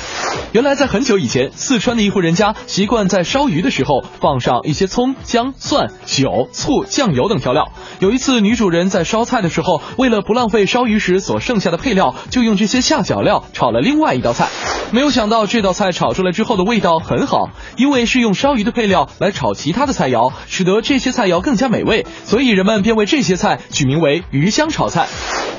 [0.51, 7.71] 原来在很久以前，四川的一户人家习惯在烧鱼的时候放上一些葱、姜、蒜、酒、醋、酱油等调料。
[7.99, 14.47] 有一次，女主人在烧菜的时候，为了不浪费烧鱼时所剩下的配料，就用这些下脚料炒了另外一道菜。
[14.91, 25.07] 没有想到这道菜炒出来之后的味道很好，因为是用烧鱼的配料来炒其他的菜肴，使得这些菜肴更加美味，所以人们便为这些菜取名为鱼香炒菜。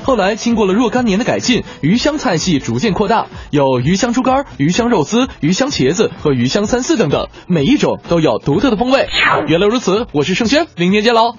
[0.03, 9.07] 后来经过了若干年的改进，鱼香菜系逐渐扩大，有鱼香猪肝、鱼香肉丝、鱼香茄子和鱼香三丝等等，每一种都有独特的风味。
[9.47, 11.35] 原来如此，我是盛轩，明天见喽。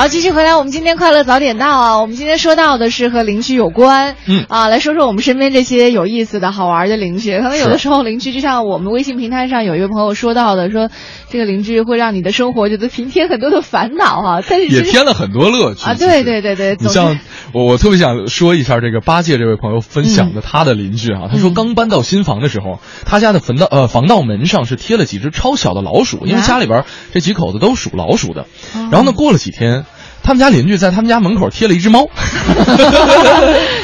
[0.00, 2.00] 好，继续回来，我们今天快乐早点到啊！
[2.00, 4.46] 我们今天说到的是和邻居有关，嗯。
[4.48, 7.36] 啊，来说说我们身边这些有意思的好玩的邻居。
[7.36, 10.88] 可能有的时候邻居，就像我们微信平台上有一位朋友说到的，说
[11.28, 17.18] 这个邻居会让你的生活觉得平添很多的烦恼哈、但是也添了很多乐趣啊，对对对对，总你像
[17.52, 28.46] 我，我特别想说一下这个八戒这位朋友分享的他的邻居啊，他说刚搬到新房的时候，他家的防盗呃防盗门上是贴了几只超小的老鼠，因为家里边这几口子都属老鼠的。
[28.90, 29.84] 然后呢，过了几天，
[30.22, 32.06] 他们家邻居在他们家门口贴了一只猫，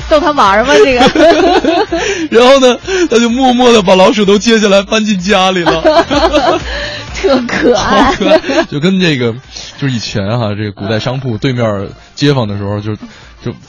[0.08, 1.00] 逗他玩儿嘛，这个
[2.30, 2.78] 然后呢，
[3.10, 5.82] 他就默默的把老鼠都接下来搬进家里了。
[7.16, 8.12] 特可爱好。
[8.12, 8.38] 可爱，
[8.70, 9.32] 就跟这个，
[9.78, 13.02] 就是以前哈、这个古代商铺对面街坊的时候，就就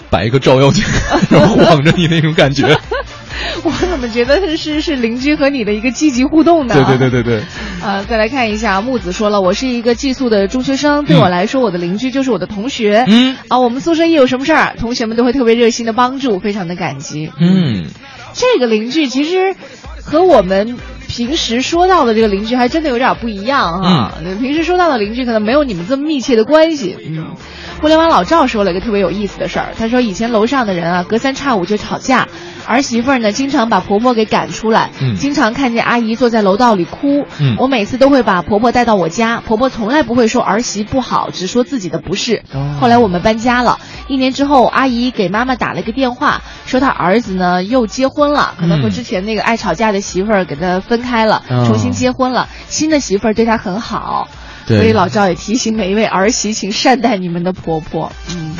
[0.10, 0.84] 摆一个照妖镜，
[1.30, 2.66] 然后晃着你那种感觉。
[3.64, 6.76] 我怎么觉得是是是邻居和你的一个积极互动呢？
[6.76, 7.44] 对对对对对，
[7.84, 13.06] 呃，再来看一下，木子说了，我是一个寄宿的中学生，对我来说，我的邻居就是我的同学。
[13.08, 17.32] 嗯，啊，我们宿舍一有什么事儿，同学们都会特别热心的帮助，非常的感激。
[17.40, 17.88] 嗯，
[18.34, 19.56] 这个邻居其实
[20.04, 24.14] 和我们平时说到的这个邻居还真的有点不一样哈。
[24.24, 26.96] 嗯，平时说到的邻居可能没有你们这么密切的关系。
[27.08, 27.36] 嗯，
[27.80, 32.28] 互联网老赵说了一个特别有意思的事儿，他说以前楼上的人啊，隔三差五就吵架，
[32.66, 37.26] 儿媳妇儿呢经常把婆婆给赶出来，嗯经常看见阿姨坐在楼道里哭。
[37.40, 42.44] 嗯我每次都会把婆婆带到我家，婆婆从来不会说儿媳不好，只说自己的不是。
[42.52, 54.28] 哦后来我们搬家了，一年之后，阿姨给妈妈打了个电话，说她儿子呢又结婚了，可能和嗯之前那个爱吵架的媳妇儿给他分开了，哦重新结婚了，新的媳妇儿对他很好。
[54.68, 58.12] 对所以老赵也提醒每一位儿媳，请善待你们的婆婆。
[58.30, 58.56] 嗯，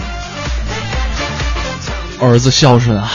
[2.22, 3.12] 儿子孝顺啊，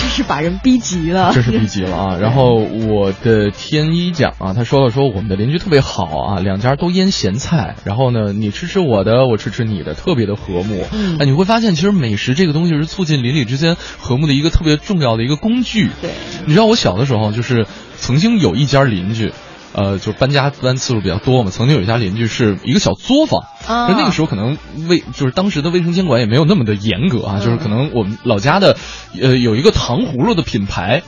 [0.00, 2.16] 真是把人逼急了，真是逼急了啊！
[2.20, 10.86] 然后我的天一讲啊，他说了说我们的邻居特别好啊，两家都腌咸菜，然后呢，你吃吃我的，我吃吃你的，特别的和睦。
[10.90, 15.90] 嗯哎，你会发现其实美食这个东西是促进邻里之间和睦的一个特别重要的一个工具。
[16.00, 16.10] 对，
[16.46, 17.66] 你知道我小的时候就是
[18.00, 19.32] 曾经有一家邻居。
[19.72, 24.58] 呃，就搬家搬次数比较多嘛，曾经有一家邻居是一个小作坊，啊就那个时候可能
[24.88, 28.76] 卫就是当时的卫生监管也没有那么的严格啊，嗯就是可能我们老家的
[29.20, 31.02] 呃有一个糖葫芦的品牌，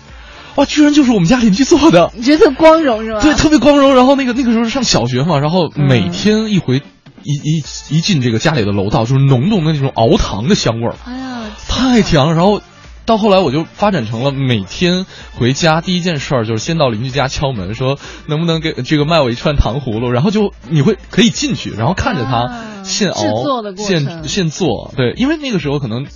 [0.54, 3.20] 哇，居然就是我们家邻居做的，你觉得特光荣是吧？
[3.20, 3.94] 对，特别光荣。
[3.94, 6.82] 然后那个那个时候是上小学嘛，然后嗯每天一回、
[7.22, 12.34] 一一一进这个家里的楼道，就是浓浓的那种熬糖的香味儿，哎呀，太甜了。
[12.34, 12.60] 然后
[13.04, 15.06] 到后来我就发展成了每天
[15.38, 26.06] 回家第一件事儿就是先到邻居家敲门，说能不能给这个卖我一串糖葫芦，然后就你会可以进去，然后看着它啊现熬、现现做，对，因为那个时候可能。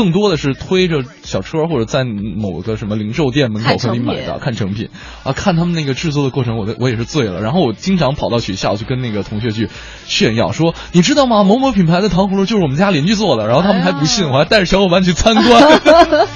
[0.00, 4.88] 更多的是推着小车或者在某个什么零售店门口和你买的看成品
[5.24, 7.42] 啊，看他们那个制作的过程，我的我也是醉了。
[7.42, 9.68] 然后我经常跑到学校去跟那个同学去
[10.06, 11.44] 炫耀，说你知道吗？
[11.44, 13.46] 某某品牌的糖葫芦就是我们家邻居做的。
[13.46, 15.80] 然后他们还不信，我还带着小伙伴去参观。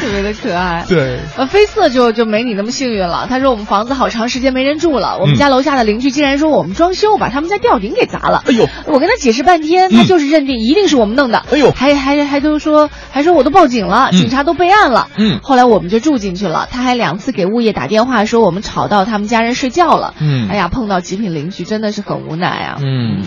[0.00, 0.86] 特别的可爱。
[0.88, 3.26] 对，呃，飞色就就没你那么幸运了。
[3.28, 8.42] 他说我们房子好长时间没人住了，我们嗯家楼下的邻居竟然说我们装修把他们家吊顶给砸了。
[8.46, 11.44] 哎呦，我跟他解释半天，他就是认定一定是我们弄的。
[11.52, 12.69] 哎呦还还还都说
[13.10, 15.08] 还说我都报警了，嗯警察都备案了。
[15.16, 16.68] 嗯后来我们就住进去了。
[16.70, 20.14] 他还两次给物业打电话说我们吵到他们家人睡觉了。
[20.20, 22.78] 嗯哎呀，碰到极品邻居真的是很无奈啊。
[22.82, 23.22] 嗯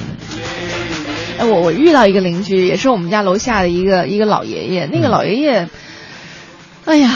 [1.39, 5.67] 哎，我我遇到一个邻居，也是我们家楼下的一个一个老爷爷，那个嗯老爷爷，
[6.85, 7.09] 哎呀，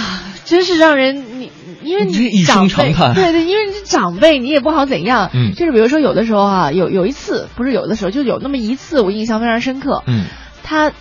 [0.44, 1.52] 真是让人你
[1.84, 5.30] 因为你长辈，长对对，因为你是长辈，你也不好怎样。
[5.34, 10.04] 嗯就是比如说有的时候啊，有有一次不是有的时候，就有那么一次我印象非常深刻。
[10.08, 10.26] 嗯
[10.64, 10.92] 他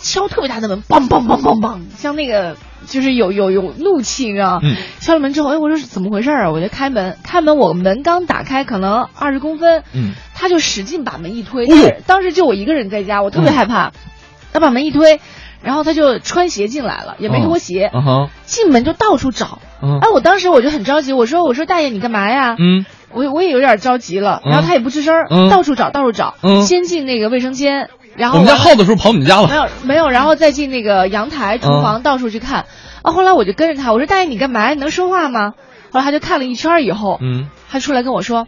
[0.00, 4.60] 敲特别大的门，梆梆梆梆梆，像那个就是有有有怒气，你知道吗？
[4.64, 6.50] 嗯敲了门之后，哎，我说是怎么回事儿啊？
[6.50, 11.66] 我就开门，开门，我门刚打开，可能二十公分，嗯他就使劲把门一推。
[12.06, 13.92] 当时就我一个人在家，我特别嗯害怕。
[14.52, 15.20] 他把门一推，
[15.62, 17.92] 然后他就穿鞋进来了，也没脱鞋，
[18.46, 19.60] 进门就到处找。
[19.82, 22.56] 嗯哎，我当时我就很着急，我说我说大爷你干嘛呀？
[22.58, 25.14] 嗯我我也有点着急了，然后嗯他也不吱声
[25.50, 27.90] 到处找到处找，嗯先进那个卫生间，
[28.20, 29.48] 然后我们家耗子是不是跑你们家了？
[29.48, 32.66] 没有没有，然后再进那个阳台、厨嗯房，到处去看。
[33.02, 34.68] 啊，后来我就跟着他，我说大爷你干嘛？
[34.70, 35.54] 你能说话吗？
[35.90, 38.46] 后来他就看了一圈以后，嗯他出来跟我说。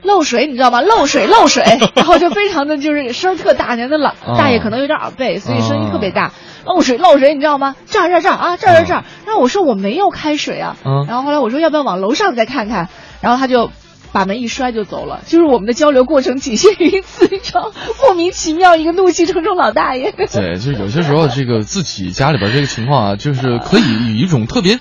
[0.00, 0.80] 漏水，你知道吗？
[0.80, 1.64] 漏水，漏水，
[1.96, 6.30] 然后就非常的就是声儿特大，人的老哦大爷可能有点耳背，所以声音特别大。
[6.64, 7.74] 漏水，漏水，你知道吗？
[7.86, 9.02] 这儿这儿这儿啊，这儿这儿这儿。
[9.26, 12.88] 然后我说我没有开水啊，嗯然后后来我说要不要往楼上再看看？
[13.20, 13.72] 然后他就
[14.12, 15.22] 把门一摔就走了。
[15.26, 20.12] 就是我们的交流过程仅限于一次，你知道，莫名其妙一个怒气冲冲老大爷。
[20.12, 24.78] 对，就是有些时候这个自己家里边这个情况啊，就是可以以一种特别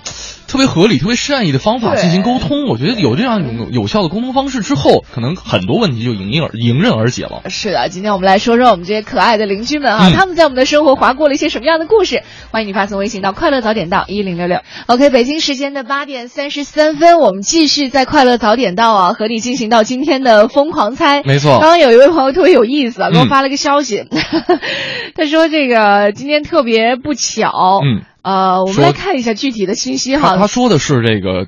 [0.48, 2.68] 特别合理、特别善意的方法进行沟通。
[2.68, 7.50] 我觉得有这样一种有效的沟通方式之后，可能很多问题就迎刃而迎刃而解了。
[7.50, 12.24] 是的，今天我们来说说我们这些可爱的邻居们啊，嗯他们在我们的生活划过了一些什么样的故事？
[12.52, 14.62] 欢迎你发送微信到快乐早点到一零六六。
[14.88, 21.24] OK，北京时间的八点三十三分，我们继续在快乐早点到啊，和你进行到今天的疯狂猜。
[21.24, 24.06] 没错刚刚有一位朋友特别有意思啊，给我嗯发了个消息，
[25.16, 30.30] 他说这个今天特别不巧，嗯，呃，我们来看一下具体的信息哈。
[30.30, 31.48] 他他说的是这个。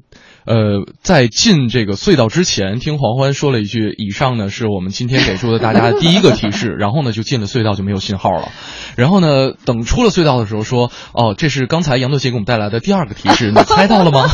[0.49, 6.69] 呃，在进这个隧道之前，听黄欢说了一句：“以上呢是我们今天给出的大家的第一个提示。
[6.81, 8.49] ”然后呢，就进了隧道就没有信号了。
[8.95, 14.25] 然后呢，等出了隧道的时候说：“哦，这是刚才杨德杰给我们带来的第二个提示，你猜到了吗？”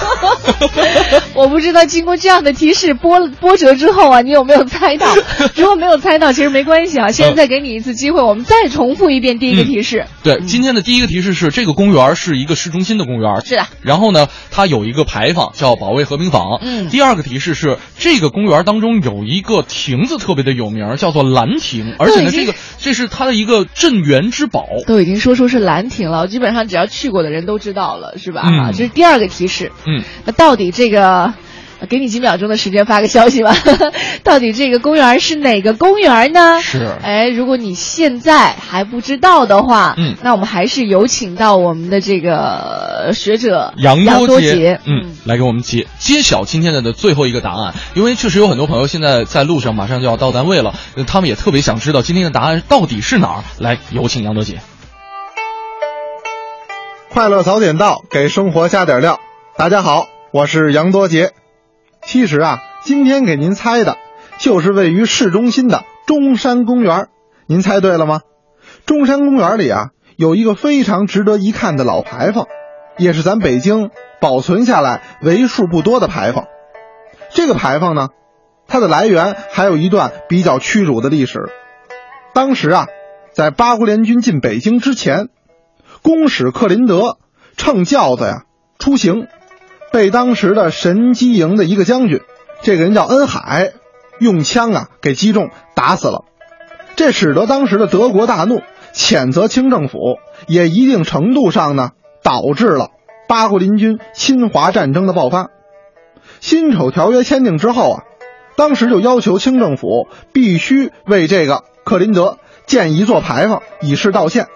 [1.36, 5.06] 我不知道经过这样的提示波波折之后啊，你有没有猜到？
[5.56, 7.12] 如果没有猜到，其实没关系啊。
[7.12, 10.06] 现在再给你一次机会，我们再重复一遍第一个提示。
[10.24, 13.46] 对，今天的第一个提示是这个公园是一个市中心的公园。
[13.46, 13.68] 是的。
[13.82, 16.60] 然后呢，它有一个牌坊叫保卫和平坊。
[16.62, 16.90] 嗯。
[16.90, 24.66] 第二个提示是这个公园当中有一个亭子特别的有名，叫做兰亭，而且呢，这个这是它的一个镇园之宝。
[24.88, 28.44] 都已经说出是兰亭了，基本上只要去过的人都知道了，是吧？
[28.46, 29.72] 嗯啊，这是第二个提示。
[29.88, 30.04] 嗯。
[30.26, 31.34] 那到底这个？
[31.86, 33.56] 给你几秒钟的时间发个消息吧，
[34.24, 36.62] 到底这个公园是哪个公园呢？
[36.62, 47.74] 是，哎，如果你现在还不知道的话，嗯，那我们还是有请到我们的这个学者杨多杰，嗯，来给我们揭揭晓今天的的最后一个答案。
[47.94, 50.74] 因为确实有很多朋友现在在路上，马上就要到单位了，
[51.08, 53.44] 他们也特别想知道今天的答案到底是哪儿。
[53.60, 54.60] 来，有请杨多杰。
[57.10, 59.20] 快乐早点到，给生活加点料。
[59.58, 61.32] 大家好，我是杨多杰。
[62.06, 63.98] 其实啊，今天给您猜的
[64.40, 67.08] 就是位于市中心的中山公园。
[67.48, 68.22] 您猜对了吗？
[68.86, 72.46] 中山公园里啊，有一个非常值得一看的老牌坊，
[72.98, 73.90] 也是咱北京
[74.22, 76.46] 保存下来为数不多的牌坊。
[77.32, 78.10] 这个牌坊呢，
[78.68, 81.50] 它的来源还有一段比较屈辱的历史。
[82.34, 82.88] 当时啊，
[83.34, 85.30] 在八国联军进北京之前，
[86.04, 87.18] 公使克林德
[87.58, 88.44] 乘轿子呀
[88.78, 89.28] 出行。
[89.96, 92.20] 被当时的神机营的一个将军，
[92.62, 93.72] 这个人叫恩海，
[94.20, 96.26] 用枪啊给击中，打死了。
[96.98, 98.62] 这使得当时的德国大怒，
[98.94, 100.18] 谴责清政府，
[100.48, 101.92] 也一定程度上呢
[102.24, 102.90] 导致了
[103.30, 105.50] 八国联军侵华战争的爆发。
[106.42, 108.04] 辛丑条约签订之后啊，
[108.58, 114.48] 当时就要求清政府必须为这个克林德建一座牌坊，以示道歉。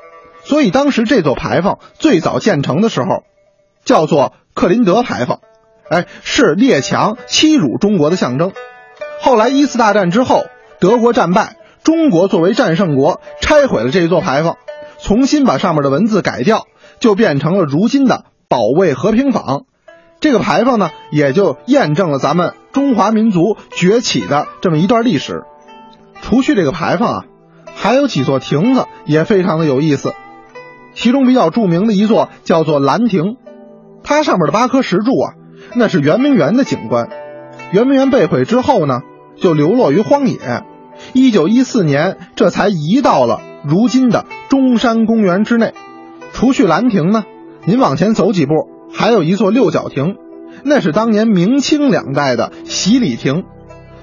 [0.44, 3.24] 所以当时这座牌坊最早建成的时候，
[3.86, 4.34] 叫做。
[4.60, 5.40] 克林德牌坊，
[5.90, 8.52] 哎，是列强欺辱中国的象征。
[9.22, 10.48] 后来一次大战之后，
[10.82, 14.58] 德国战败，中国作为战胜国拆毁了这一座牌坊，
[15.02, 16.66] 重新把上面的文字改掉，
[17.00, 19.62] 就变成了如今的保卫和平坊。
[20.20, 25.44] 这个牌坊呢，也就验证了咱们中华民族崛起的这么一段历史。
[26.22, 27.24] 除去这个牌坊啊，
[27.76, 30.14] 还有几座亭子也非常的有意思，
[30.96, 33.38] 其中比较著名的一座叫做兰亭。
[34.04, 35.34] 它上面的八棵石柱啊，
[35.76, 37.10] 那是圆明园的景观。
[37.72, 39.02] 圆明园被毁之后呢，
[39.38, 40.38] 就流落于荒野。
[41.14, 45.74] 一九一四年，这才移到了如今的中山公园之内。
[46.34, 47.24] 除去兰亭呢，
[47.66, 48.54] 您往前走几步，
[48.94, 50.16] 还有一座六角亭，
[50.64, 53.44] 那是当年明清两代的洗礼亭。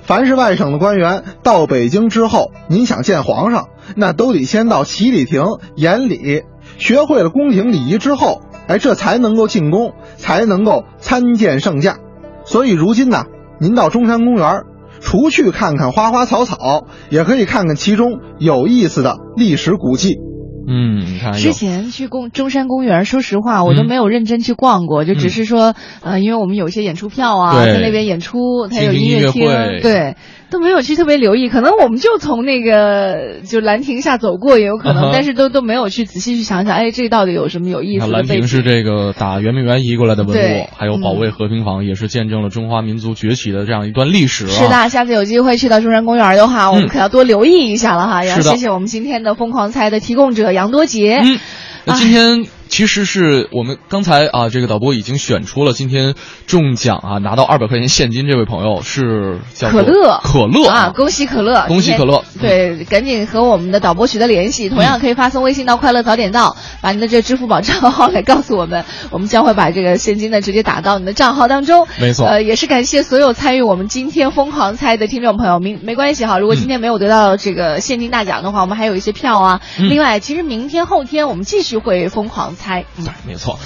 [0.03, 5.43] 凡是外省的官员到北京之后，您想见皇上，那都得先到洗礼亭
[5.75, 6.45] 演礼，
[6.79, 8.43] 学会了宫廷礼仪之后。
[8.69, 11.99] 哎，这才能够进宫，才能够参见圣驾。
[12.45, 13.27] 所以如今呢，
[13.61, 14.65] 您到中山公园，
[15.01, 20.19] 除去看看花花草草，也可以看看其中有意思的历史古迹。
[20.67, 29.47] 嗯，你看，之前去公中山公园，说实话，我都没有认真去逛过，嗯、就只是说，呃，因为我们有些演出票啊，在那边演出，它有音乐厅，
[29.83, 30.17] 对。
[30.49, 38.13] 都没有去特别留意，可能我们就从那个就兰亭下走过，也有可能，嗯、但是都都没有去仔细去想想，哎，这到底有什么有意思的？
[38.13, 44.51] 兰亭是这个打圆明园移过来的文物，还有保卫嗯和平坊，也是见证了中华民族崛起的这样一段历史、啊。
[44.51, 48.21] 是的，下次有机会去到中山公园的话，我们可要多留意一下了哈。
[48.21, 51.21] 嗯、也要谢谢我们今天的疯狂猜的提供者杨多杰。
[51.23, 51.39] 嗯，
[51.85, 52.47] 那今天。
[52.69, 56.15] 其实是我们刚才啊，这个导播已经选出了今天
[56.47, 62.25] 中奖啊，拿到二百块钱现金这位朋友是叫可乐，可乐啊，恭喜可乐，恭喜可乐！
[62.41, 71.87] 对，赶紧和我们的导播取得联系，同样可以发送微信到“快乐早点到”，把您的这支付宝账号来告诉我们，我们将会把这个现金呢直接打到你的账号当中。
[72.01, 79.61] 没错，呃，也是感谢所有参与我们今天疯狂猜的听众朋友，明没关系哈，如果今天没有得到这个现金大奖的话，我们还有一些票啊。
[79.79, 82.85] 嗯、另外，其实明天、后天我们继续会疯狂猜。
[82.97, 83.59] 嗯没错。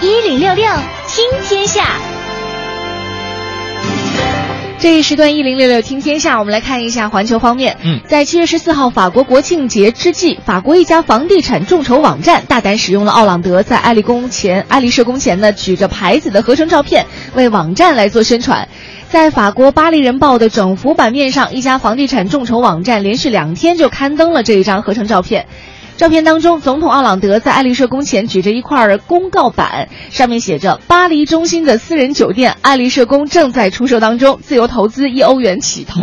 [0.00, 0.66] 一零六六
[1.06, 1.84] 听天下。
[4.80, 7.76] 这一时段一零六六听天下，我们来看一下环球方面。
[7.84, 18.68] 嗯，在七月十四号法国国庆节之际，法国一家房地产众筹网站大胆使用了奥朗德在爱丽宫前、爱丽舍宫前呢举着牌子的合成照片，为网站来做宣传。
[19.12, 25.48] 在法国《巴黎人报》的整幅版面上，一家房地产众筹网站连续两天就刊登了这一张合成照片。
[26.02, 36.00] 照片当中，总统奥朗德在爱丽舍宫前举着一块公告板，上面写着：“巴黎中心的私人酒店爱丽舍宫正在出售当中，自由投资一欧元起投。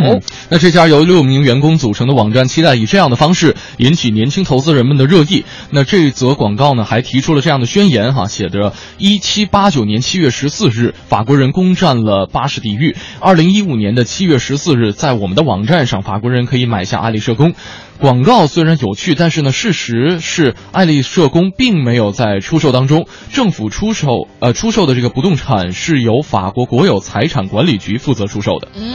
[0.48, 5.44] 那这家由六名员工组成的网站，期待以这样的方式引起年轻投资人们的热议。
[5.68, 17.52] 那这则广告呢，还提出了这样的宣言哈，写着：一七八九年七月十四日，法国人攻占了巴士底狱；二零一五年的七月十四日，在我们的网站上，法国人可以买下爱丽舍宫。
[18.00, 23.06] 广告虽然有趣，但是呢，事实是爱丽舍宫并没有在出售当中。
[23.30, 28.68] 政府出售呃出售的这个不动产是由法国国有财产管理局负责出售的。
[28.74, 28.94] 嗯，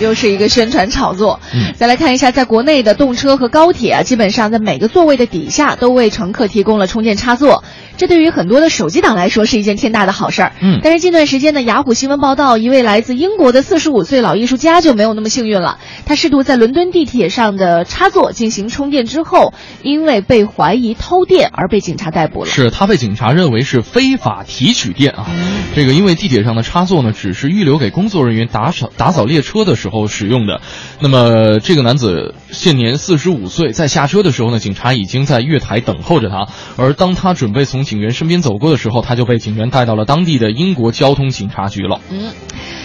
[0.00, 1.38] 又是一个宣传炒作。
[1.54, 7.62] 嗯，再来看一下，在国内的动车和高铁啊，基本上在每个座位的底下都为乘客提供了充电插座。
[7.96, 10.52] 这对于很多的手机党来说是一件天大的好事儿。
[10.60, 15.78] 嗯，但是近段时间呢，雅虎新闻报道，一位来自英国的四十五岁老艺术家就没有那么幸运了。
[16.04, 22.50] 他试图在伦敦地铁上的插座进行充电之后，因为被怀疑偷电而被警察逮捕了。
[22.50, 25.26] 是他被警察认为是非法提取电啊。
[25.74, 30.62] 这个因为地铁上的插座呢，只是预留给工作人员打扫打扫列车的时候使用的。
[31.00, 36.46] 那么这个男子现年四十五岁，在下车的时候呢，警察已经在月台等候着他。
[36.78, 42.00] 而当他准备从警员身边走过的时候，他就被警员带到了当地的英国交通警察局了。
[42.08, 42.32] 嗯，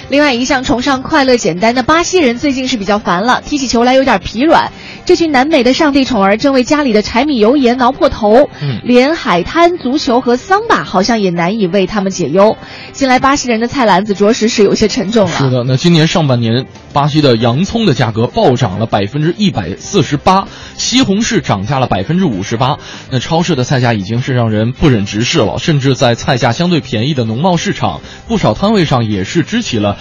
[0.09, 4.73] 另外一向崇尚快乐简单的巴西人最近是比较烦了，踢起球来有点疲软。
[5.05, 12.57] 这群南美的上帝宠儿正为家里的柴米油盐挠破头，嗯，连海滩、足球和桑巴好像也难以为他们解忧。
[12.91, 15.37] 近来巴西人的菜篮子着实是有些沉重了。
[15.37, 22.77] 是的，那今年上半年，巴西的洋葱的价格暴涨了百分之一百四十八，西红柿涨价了百分之五十八。
[23.11, 29.97] 那超市的菜价已经是让人不忍直视了，甚至在菜价相对便宜的农贸市场，不少摊位上也是支起了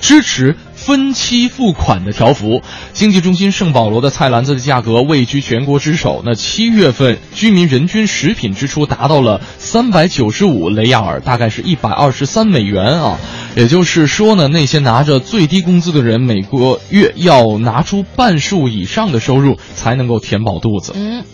[0.00, 0.56] 支持。
[0.88, 2.62] 分期付款的条幅，
[2.94, 6.22] 经济中心圣保罗的菜篮子的价格位居全国之首。
[6.24, 13.18] 那七月份居民人均食品支出达到了三百九十五雷亚尔，大概是一百二十三美元啊。
[13.58, 20.92] 也就是说呢，那些拿着最低工资的人，每个月要拿出半数以上的收入才能够填饱肚子。
[20.94, 21.24] 嗯，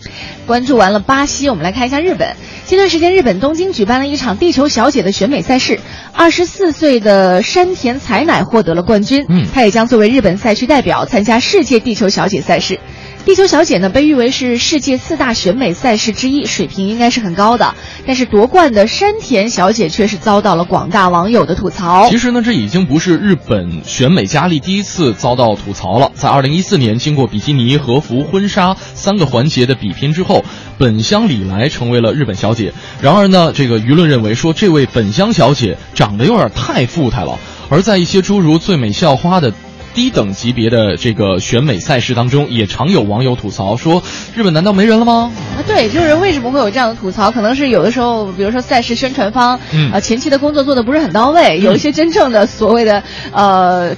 [0.47, 2.35] 关注完了巴西，我们来看一下日本。
[2.65, 5.79] 前段时间，日本东京举办了一场地球小姐的选美赛事，
[6.13, 9.23] 二十四岁的山田彩乃获得了冠军。
[9.29, 12.79] 嗯，她也将作为日本赛区代表参加世界地球小姐赛事。
[13.25, 17.73] 地球小姐呢，被誉为是世界四大选美赛事之一，水平应该是很高的。
[18.05, 22.07] 但是夺冠的山田小姐却是遭到了广大网友的吐槽。
[22.07, 26.11] 其实呢，这已经不是日本选美佳丽第一次遭到吐槽了。
[26.13, 30.45] 在二零一四年，经过比基尼、和服、婚纱三个环节的比拼之后，
[30.77, 32.73] 本乡里来成为了日本小姐。
[33.01, 37.39] 然而呢，这个舆论认为说，这位本乡小姐长得有点太富态了。
[37.71, 39.51] 而在一些诸如最美校花的。
[39.95, 44.03] 低等级别的这个选美赛事当中，也常有网友吐槽说
[44.35, 47.31] ：“日本难道没人了吗？”啊，对，就是为什么会有这样的吐槽？
[47.31, 53.95] 可能是有的时候，比如说赛事宣传方，嗯，啊，前期的工作做的不是很到位，有一些真正的所谓的呃。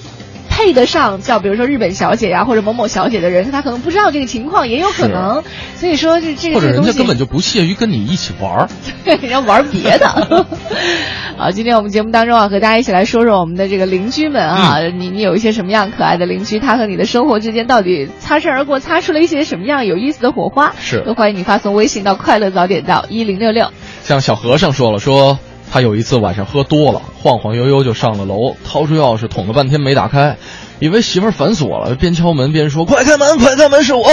[0.58, 5.44] 配得上叫比如说日本小姐呀、或者某某小姐的人，他可能不知道这个情况，也有可能。
[5.76, 8.70] 所以说这这个或者人家根本就不屑于跟你一起玩儿，
[9.06, 10.08] 对，要玩别的。
[11.38, 16.60] 好，今天我们节目当中啊，和大家一起来说说我们的这个邻居们啊，嗯、你你有一些什么样可爱的邻居？
[16.60, 20.74] 他和你的生活之间到底擦身而过，擦出了一些什么样有意思的火花？
[20.80, 23.68] 是，都欢迎你发送微信到快乐早点到一零六六。
[24.02, 25.38] 像小和尚说了说。
[25.72, 30.38] 他有一次晚上喝多了，晃晃悠悠就上了楼，掏出钥匙捅了半天没打开，
[30.80, 34.06] 以为媳妇儿反锁了，边敲门边说：“快开门，快开门，是我！”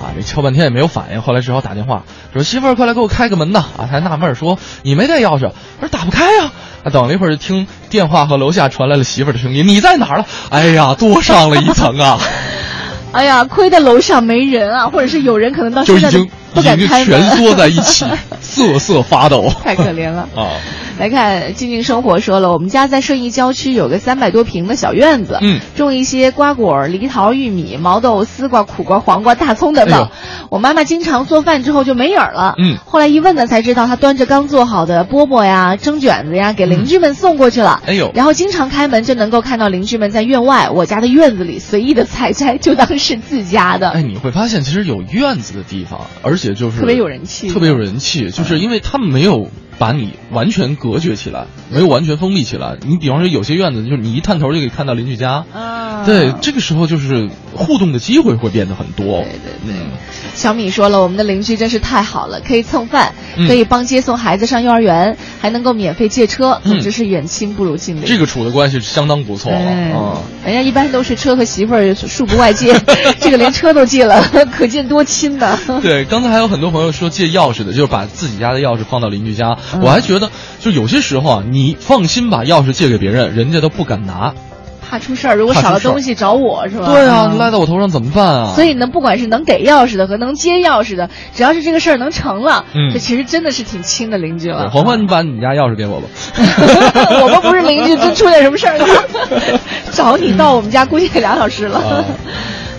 [0.00, 6.52] 啊，这敲半天也没有反应，后来只好打电话说：“媳妇儿，快来给我开个门呐！”啊，他还纳闷说：“你没带钥匙？”我说：“打不开呀。”
[6.84, 12.18] 啊，等了一会儿就听电话和楼下传来了媳妇儿的声音：“你在哪儿了？”哎呀，多上了一层啊！
[13.12, 18.06] 哎呀，亏得楼上没人啊，或者是有人可能到就已经不敢开全缩在一起，
[18.40, 20.26] 瑟瑟发抖，太可怜了。
[20.34, 20.48] 啊！
[20.98, 30.04] 来看静静生活说了，我们家在顺义郊区有个三百多平的小院子，嗯，种一些瓜果、梨桃、玉米、毛豆、丝瓜、苦瓜、黄瓜、大葱等等。
[30.04, 30.10] 哎、
[30.48, 37.82] 我妈妈经常做饭之后就没影儿了，嗯，后来一问呢，才知道她端着刚做好的饽饽呀、蒸卷子呀，给邻居们送过去了。
[37.86, 43.90] 哎呦，然后经常开门就能够看到邻居们在院外我家的院子里随意的采摘，就当是自家的。
[43.90, 52.76] 哎，你会发现其实有院子的地方，而且就是特别有人气，特别有人气，就是因为他们没有把你完全隔绝起来，没有完全封闭起来。
[52.86, 59.22] 你比方说有些院子，就是你一探头就可以看到邻居家，啊，对，这个时候就是互动的机会会变得很多。
[59.22, 59.76] 对对对。
[60.34, 68.04] 小米说了，我们的邻居真是太好了，可以蹭饭，嗯可以帮接送孩子上幼儿园，还能够免费借车，嗯总之是远亲不如近邻。
[68.04, 70.18] 这个处的关系相当不错了哎啊。
[70.44, 72.78] 人家一般都是车和媳妇儿恕不外借，
[73.20, 74.22] 这个连车都借了，
[74.52, 75.58] 可见多亲呢。
[75.82, 79.56] 对，刚才还有很多朋友说借钥匙的，就是把自己家的钥匙放到邻居家。
[79.74, 84.32] 嗯我还觉得，就有些时候啊，你放心把钥匙借给别人，人家都不敢拿。
[84.88, 86.86] 怕出事儿，如果少了东西找我是吧？
[86.92, 88.52] 对啊，嗯赖在我头上怎么办啊？
[88.54, 94.70] 所以呢，不管是能给钥匙的和能接钥匙的，只要是这个事儿能成了，嗯这其实真的是挺亲的邻居了。
[94.70, 96.06] 黄欢，你把你家钥匙给我吧。
[97.20, 98.86] 我们不是邻居，真出点什么事儿了，
[99.90, 101.78] 找你到我们家估计得俩小时了。
[101.80, 102.04] 啊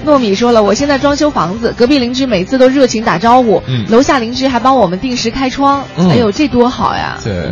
[0.08, 7.18] 糯米说了，我现在装修房子，隔壁邻居每次都热情打招呼，嗯楼下邻居还帮我们定时开窗，嗯哎呦，这多好呀！
[7.24, 7.52] 对。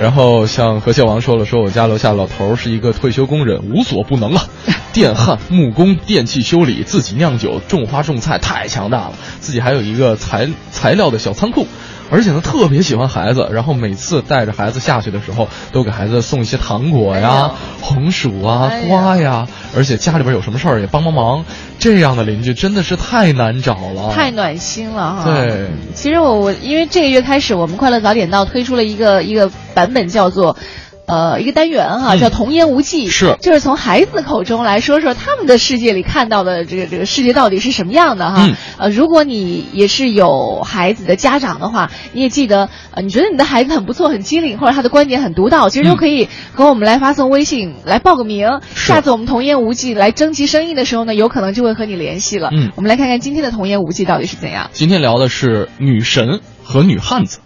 [0.00, 4.46] 然后像何秀王说了，说我家楼下老头是一个退休工人，无所不能啊，
[4.94, 9.12] 电焊、木工、电器修理，自己酿酒、种花种菜，太强大了。
[9.40, 11.66] 自己还有一个材材料的小仓库，
[12.10, 21.44] 而且呢特别喜欢孩子，然后每次带着孩子下去的时候，都给孩子送一些糖果呀、红薯啊、哎呀花呀，而且家里边有什么事儿也帮帮忙。
[21.78, 25.24] 这样的邻居真的是太难找了，太暖心了哈。
[25.24, 25.68] 对。
[25.94, 30.56] 其实我我因为这个月开始，我们快乐早点到推出了一个一个版本叫做。
[31.10, 38.46] 呃，一个单元哈，嗯叫童言无忌，是就是从孩子口中来说说他们的世界里看到的这个这个世界到底是什么样的哈。
[38.46, 48.60] 嗯呃，如果你也是有孩子的家长的话，你也记得，呃，你觉得你的孩子很不错、很机灵，或者他的观点很独到，其实都可以和我们来发送微信来报个名。
[48.74, 52.50] 下次我们童言无忌来征集声音的时候呢，有可能就会和你联系了。
[52.52, 54.70] 嗯我们来看看今天的童言无忌到底是怎样。
[54.72, 57.40] 今天聊的是女神和女汉子。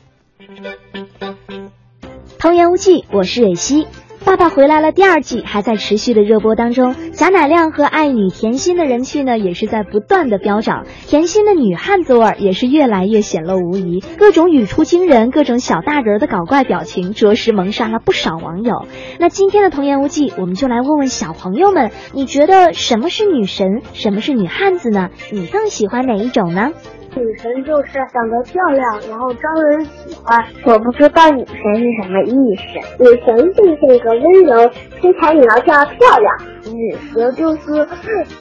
[2.45, 3.87] 童言无忌，我是蕊希。
[4.23, 18.85] 爸爸回来了第二季还在持续的热播当中，贾乃亮和爱女甜心的人气呢也是在不断的飙涨，甜心的女汉子味儿也是越来越显露无遗，各种语出惊人、各种小大人的搞怪表情，着实萌杀了不少网友。
[19.19, 25.09] 那今天的童言无忌，我们就来问问小朋友们，你觉得什么是女神，什么是女汉子呢？
[25.33, 26.73] 你更喜欢哪一种呢？
[27.17, 30.45] 女神就是长得漂亮，然后招人喜欢。
[30.65, 33.05] 我不知道女神是什么意思。
[33.05, 36.37] 女神就是那个温柔、身材苗条、漂亮。
[36.73, 37.87] 女神就是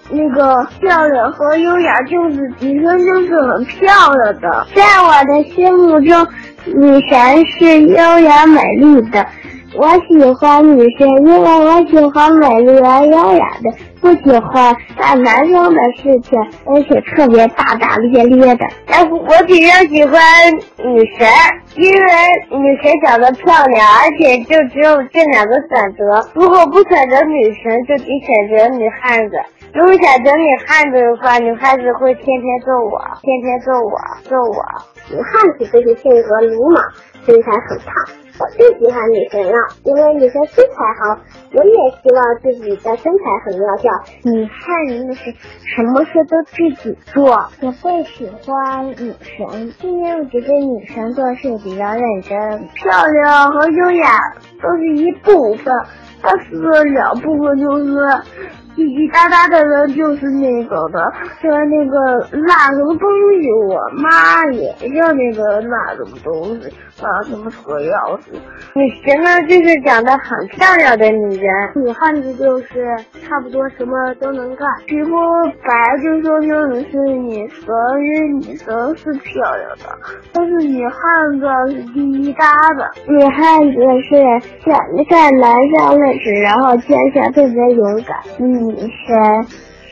[0.10, 4.68] 那个漂亮和优雅，就是女生就是很漂亮的。
[4.74, 6.28] 在我的心目中，
[6.66, 9.26] 女神是优雅美丽的。
[9.76, 18.66] 我喜欢女神，因为我喜欢美丽而优雅的，不喜欢干男生的事情，而且特别大大咧咧的。
[18.86, 20.22] 但是我比较喜欢
[20.78, 21.28] 女神，
[21.76, 26.30] 因为女神长得漂亮，而且就只有这两个选择。
[26.34, 29.36] 如果不选择女神，就得选择女汉子。
[29.74, 33.98] 如果选择女汉子的话，女汉子会天天揍我，天天揍我，
[34.30, 34.64] 揍我。
[35.10, 36.84] 女汉子就是性格鲁莽，
[37.26, 38.23] 身材很胖。
[38.40, 39.54] 我最喜欢女神了，
[39.84, 41.22] 因为女神身材好，
[41.54, 41.72] 我也
[42.02, 43.92] 希望自己的身材很苗条。
[44.24, 45.32] 女汉子就是
[45.76, 47.30] 什么事都自己做。
[47.62, 54.20] 我最喜欢女神，因为我觉得女神做事比较认真，漂亮和优雅
[54.62, 55.72] 都是一部分，
[56.24, 57.94] 但是两部分就是。
[58.76, 63.08] 滴滴答答的人就是那个的，像那个那什么东
[63.40, 66.74] 西，我妈也像那个那什么东西，
[67.04, 68.34] 啊什么车钥匙。
[68.74, 74.68] 女神呢，就是长得很漂亮的女人，女汉子就是差不多什么都能干。
[74.88, 75.12] 皮肤
[75.64, 77.66] 白就说明你是女神，
[78.02, 79.98] 因为女神是漂亮的，
[80.34, 82.90] 但是女汉子是滴滴答的。
[83.08, 84.16] 女汉子是
[84.64, 84.76] 善
[85.10, 88.18] 善男生位置，然后坚强特别勇敢。
[88.40, 88.76] 女
[89.08, 89.46] 神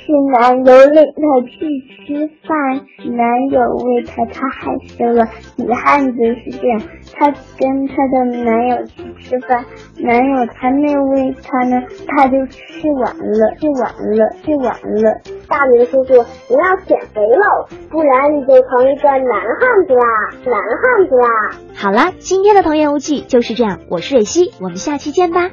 [0.04, 1.58] 是男友领她去
[2.06, 2.82] 吃饭，
[3.16, 5.28] 男友喂她，她害羞了。
[5.58, 6.82] 女汉子是这样，
[7.14, 9.64] 她跟她的男友去吃饭，
[10.00, 14.66] 男友还没喂她呢，她就吃完了，吃完了，吃完
[15.04, 15.22] 了。
[15.48, 16.14] 大明叔叔，
[16.50, 20.04] 你要减肥喽，不然你就成一个男汉子啦，
[20.46, 21.52] 男汉子啦。
[21.76, 25.52] 好啦，今天的童言无忌就是这样，我是蕊希，我们下期见吧。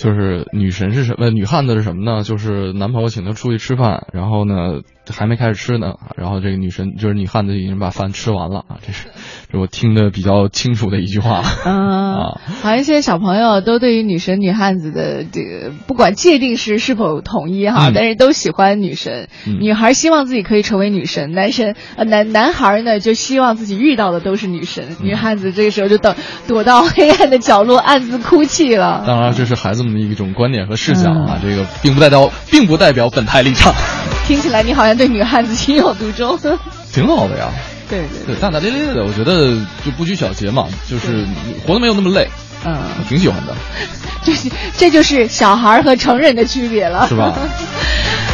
[0.00, 1.28] 就是女神是什么？
[1.28, 2.22] 女汉子是什么呢？
[2.22, 4.80] 就是男朋友请她出去吃饭，然后呢，
[5.10, 9.08] 还没开始吃呢，然后这个女神就是女汉子已经把饭吃完了啊，这是
[9.52, 11.42] 这我听的比较清楚的一句话。
[11.66, 17.92] 嗯，好像现在小朋友都对于女神女汉子的这个不管界定是是否统一哈，嗯。
[17.94, 19.28] 但是都喜欢女神。
[19.46, 19.58] 嗯。
[19.60, 25.06] 女孩希望自己可以成为女神，男神呃男男孩呢就希望自己遇到的都是女神，嗯。
[25.06, 26.14] 女汉子这个时候就等
[26.46, 29.04] 躲到黑暗的角落暗自哭泣了。
[29.06, 33.72] 当然，这是孩子们的一种观点和视角啊，这个并不代表并不代表本台立场，
[34.26, 36.38] 听起来你好像对女汉子情有独钟。
[36.92, 37.48] 挺好的呀。
[37.88, 39.52] 对对，大大咧咧的，我觉得
[39.84, 41.26] 就不拘小节嘛，就是
[41.66, 42.28] 活得没有那么累，
[42.64, 43.54] 嗯，我挺喜欢的，
[44.24, 44.32] 这
[44.76, 47.34] 这就是小孩和成人的区别了，是吧？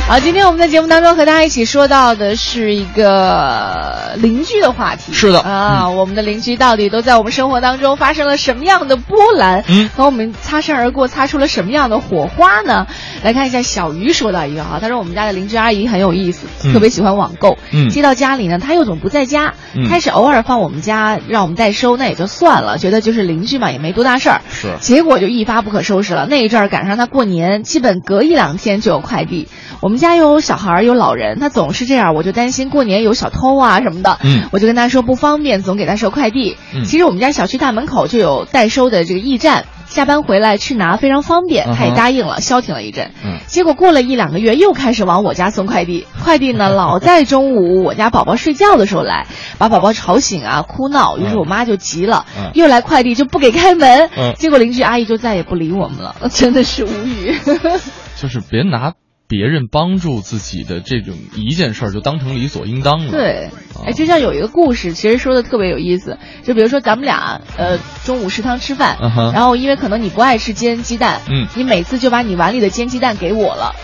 [0.09, 5.13] 好，今天我们在节目当中和大家一起说到的是一个邻居的话题。
[5.13, 9.65] 是的啊，我们的邻居到底都在我们生活当中发生了什么样的波澜？
[9.67, 12.87] 嗯，和我们擦身而过，擦出了什么样的火花呢？
[13.25, 17.59] 来看一下，小鱼说到一个啊，他说我们家的邻居阿姨很有意思，嗯特别喜欢网购。
[17.73, 24.41] 嗯接到家里呢，她又总不在家，嗯开始偶尔放我们家让我们代收，那也就算了，觉得就是邻居嘛，也没多大事儿。
[24.51, 26.27] 是结果就一发不可收拾了。
[26.29, 29.49] 那一阵儿赶上他过年，基本隔一两天就有快递。
[29.81, 34.19] 我们家又有小孩儿有老人，他总是这样，我就担心过年有小偷啊什么的。
[34.23, 36.57] 嗯我就跟他说不方便，总给他收快递。
[36.75, 39.65] 嗯其实我们家小区大门口就有代收的这个驿站。
[39.87, 43.13] 下班回来去拿非常方便，他也答应了，消停了一阵。
[43.25, 46.07] 嗯结果过了一两个月，又开始往我家送快递。
[46.23, 49.27] 快递呢， 老在中午我家宝宝睡觉的时候来，
[49.59, 51.17] 把宝宝吵醒啊，哭闹。
[51.17, 54.11] 于是我妈就急了，嗯又来快递就不给开门。
[54.17, 57.39] 嗯结果邻居阿姨就再也不理我们了，真的是无语。
[58.21, 58.93] 就是别拿
[59.29, 63.11] 别人帮助自己的这种一件事儿就当成理所应当了。
[63.11, 66.19] 对，啊哎，就像有一个故事，其实说的特别有意思。
[66.43, 68.99] 就比如说咱们俩，呃，中午食堂吃饭，
[69.35, 73.75] 然后因为可能你不爱吃煎鸡蛋，嗯你每次就把你碗里的煎鸡蛋给我了。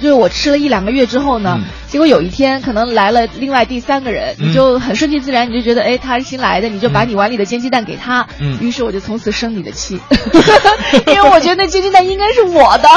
[0.00, 1.64] 就是我吃了一两个月之后呢，嗯。
[1.88, 4.48] 结果有一天可能来了另外第三个人，嗯。
[4.48, 8.58] 你就很顺其自然，你就觉得哎他是新来的，你就把你碗里的煎鸡蛋给他，嗯。
[8.60, 10.00] 于是我就从此生你的气，
[11.06, 12.88] 因为我觉得那煎鸡蛋应该是我的，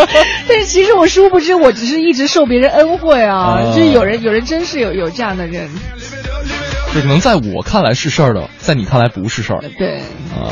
[0.48, 3.72] 但是其实我殊不知我只是一直受别人恩惠啊，哦。
[3.74, 5.68] 就是有人有人真是有有这样的人，
[6.94, 9.62] 就是能在我看来是事儿的，在你看来不是事儿。
[9.76, 9.98] 对。
[10.34, 10.50] 啊，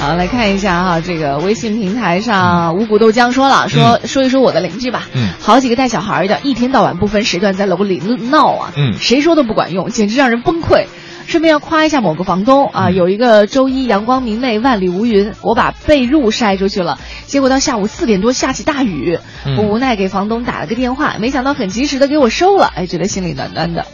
[0.00, 5.06] 好，来看一下哈，这个微信平台上五谷豆浆说了，说、说一说我的邻居吧。
[5.12, 7.98] 嗯好几个带小孩的，一天到晚不分时段在楼里
[8.30, 10.86] 闹啊，嗯谁说都不管用，简直让人崩溃。
[11.26, 23.84] 顺便要夸一下某个房东嗯啊，有一个周一阳光明媚，万里无云，我把被褥晒出去了，结果到下午四点多下起大雨，嗯我无奈给房东打了个电话，没想到很及时的给我收了，哎，觉得心里暖暖的。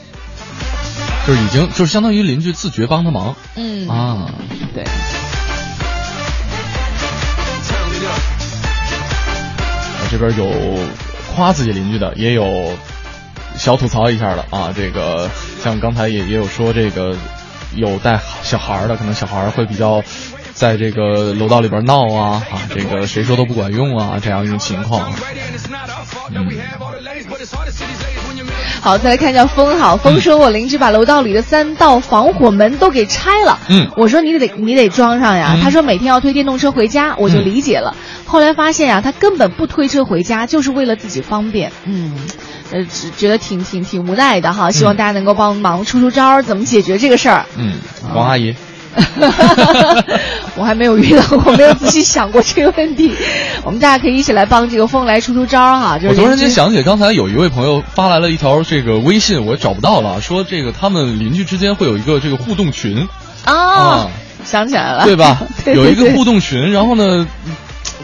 [1.27, 4.31] 就是已经就是相当于邻居自觉帮他忙嗯啊。
[4.73, 4.85] 对。
[10.11, 10.49] 这边有
[11.35, 12.77] 夸自己邻居的，也有
[13.57, 14.73] 小吐槽一下的啊。
[14.75, 15.31] 这个
[15.63, 17.17] 像刚才也也有说这个
[17.75, 20.03] 有带小孩的，可能小孩会比较
[20.57, 25.13] 在这个楼道里边闹啊啊，这个谁说都不管用啊，这样一种情况。
[26.35, 26.49] 嗯，
[28.81, 33.59] 好，再来看一下风好，风说我邻居把楼道里的三道防火门都给拆了。
[33.69, 35.53] 嗯我说你得你得装上呀。
[35.57, 37.95] 嗯他说每天要推电动车回家，我就理解了。
[38.25, 41.71] 后来发现呀，他根本不推车回家，就是为了自己方便。
[41.85, 42.15] 嗯，
[42.73, 44.71] 呃，只觉得挺挺挺无奈的哈。
[44.71, 47.45] 希望大家能够帮忙出出招，怎么解决这个事儿。
[47.59, 47.75] 嗯，
[48.15, 48.55] 王阿姨，
[50.57, 53.13] 我还没有遇到，我没有仔细想过这个问题。
[53.63, 55.99] 我们大家可以一起来帮这个风来出出招儿哈。
[55.99, 63.07] 就是我突然间想起刚才有一位朋友发来了一条这个微信，我找不到了，说这个他们邻居之间会有一个这个互动群，
[63.45, 64.11] 啊啊，
[64.45, 65.39] 想起来了，对吧？
[65.65, 67.27] 对对有一个互动群，然后呢，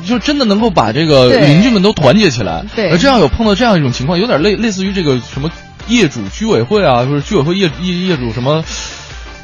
[0.06, 2.64] 就真的能够把这个邻居们都团结起来。
[2.74, 5.50] 对而这样有碰到这样一种情况，有点类类似于这个什么
[5.88, 8.62] 业主居委会啊，或者居委会业业业主什么。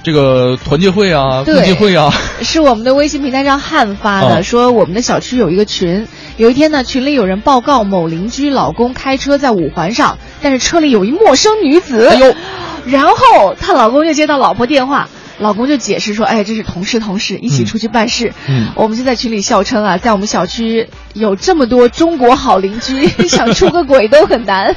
[0.03, 12.35] 这个团结会啊，对共济会啊，是我们的微信平台上汉发的，嗯说我们的小区有一个群，有一天呢，群里有人报告某邻居老公开车在五环上，但是车里有一陌生女子，哎呦，
[12.87, 15.09] 然后她老公就接到老婆电话。
[15.41, 18.33] 老公就解释说：“哎，这是同事，同事一起出去办事。
[18.49, 24.75] 嗯我们就在群里笑称啊，在我们小区有这么多中国好邻居， 想出个轨都很难。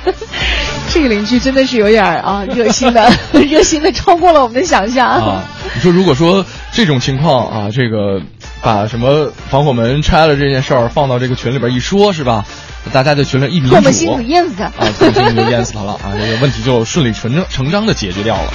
[0.93, 5.07] 这个邻居真的是有点啊，热心的， 热心的超过了我们的想象。
[5.07, 8.21] 啊，你说如果说这种情况啊，这个
[8.61, 12.45] 把什么防火门拆了这件事儿放到这个群里边一说，是吧？
[12.91, 14.65] 大家在群里一民主，唾沫星子淹死他。
[14.65, 18.51] 啊，唾沫星子就淹死他了啊，这个问题就顺理成章成章的解决掉了。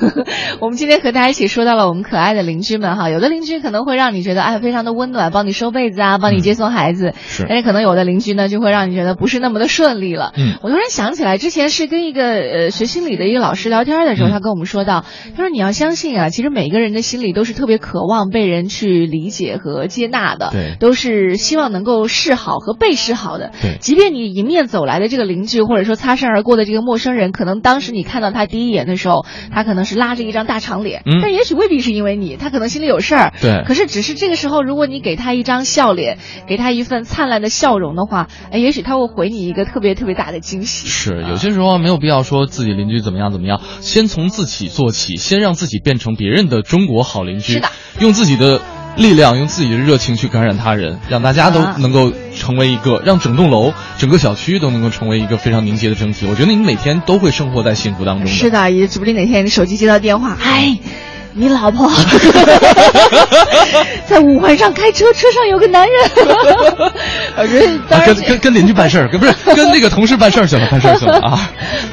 [0.60, 7.46] 我们今天和大家一起说到了我们可爱的邻居们哈，有的邻居可能会让你觉得哎非常的温暖，帮你收被子啊，帮你接送孩子，是。
[7.48, 10.32] 但是可能有的邻居呢就会让你觉得不是那么的顺利了。
[10.36, 14.30] 嗯，我突然想起来，之前是跟一个呃学心理的一个老师聊天的时候，嗯。
[14.30, 15.04] 他跟我们说到，
[15.36, 20.76] 他说你要相信啊，其实每一个人的心里都是特别渴望被人去理解和接纳的，对。
[20.78, 23.50] 都是希望能够示好和被示好的。
[23.60, 23.76] 对。
[23.80, 33.32] 即便你迎面走来的这个邻居，或者说擦身而过的这个陌生人，可能当时你看到他第一眼的时候，他可能是拉着一张大长脸，嗯但也许未必是因为你，他可能心里有事儿。
[33.40, 40.86] 对可是只是这个时候，如果你给他一张笑脸，给他一份灿烂的笑容的话，哎，也许他会回你一个特别特别大的惊喜。
[40.86, 47.54] 是，有些时候没有必要说自己邻居怎么样怎么样，先从自己做起，先让自己变成别人的中国好邻居。
[47.54, 47.68] 是的，
[48.00, 48.60] 用自己的
[48.96, 56.26] 力量，用自己的热情去感染他人，让大家都啊能够成为一个，让整栋楼、整个小区都能够成为一个非常凝结的整体。
[56.26, 58.30] 我觉得你每天都会生活在幸福当中的。
[58.30, 60.78] 是的，也指不定哪天你手机接到电话，哎，
[61.32, 61.88] 你老婆
[64.06, 65.96] 在五环上开车，车上有个男人。
[67.36, 71.30] 我觉得当啊，然跟跟跟邻居办事儿，跟不是跟 那个同事办事儿去了，办事儿去了啊。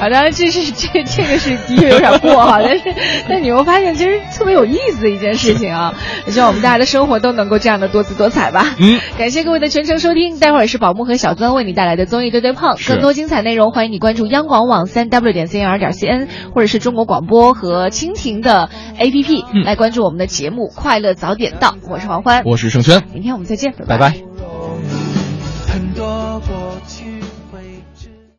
[0.10, 2.84] 当然这是这这个是的确有点过哈，但是
[3.28, 5.94] 但你会发现其实特别有意思的一件事情啊！
[6.26, 8.74] 也希望我们大家的生活都能够这样的多姿多彩吧。
[8.80, 18.68] 嗯，感谢各位的全程收听，待会儿是宝木和小曾为你带来的综艺对对碰，更多精彩内容欢迎你关注央广网三 w 点 cnr 点 cn，或者是中国广播和蜻蜓的
[18.98, 19.64] APP、嗯。
[19.64, 24.14] 来关注我们的节目《快乐早点到》，我是黄欢，我是盛轩，明天我们再见，拜拜。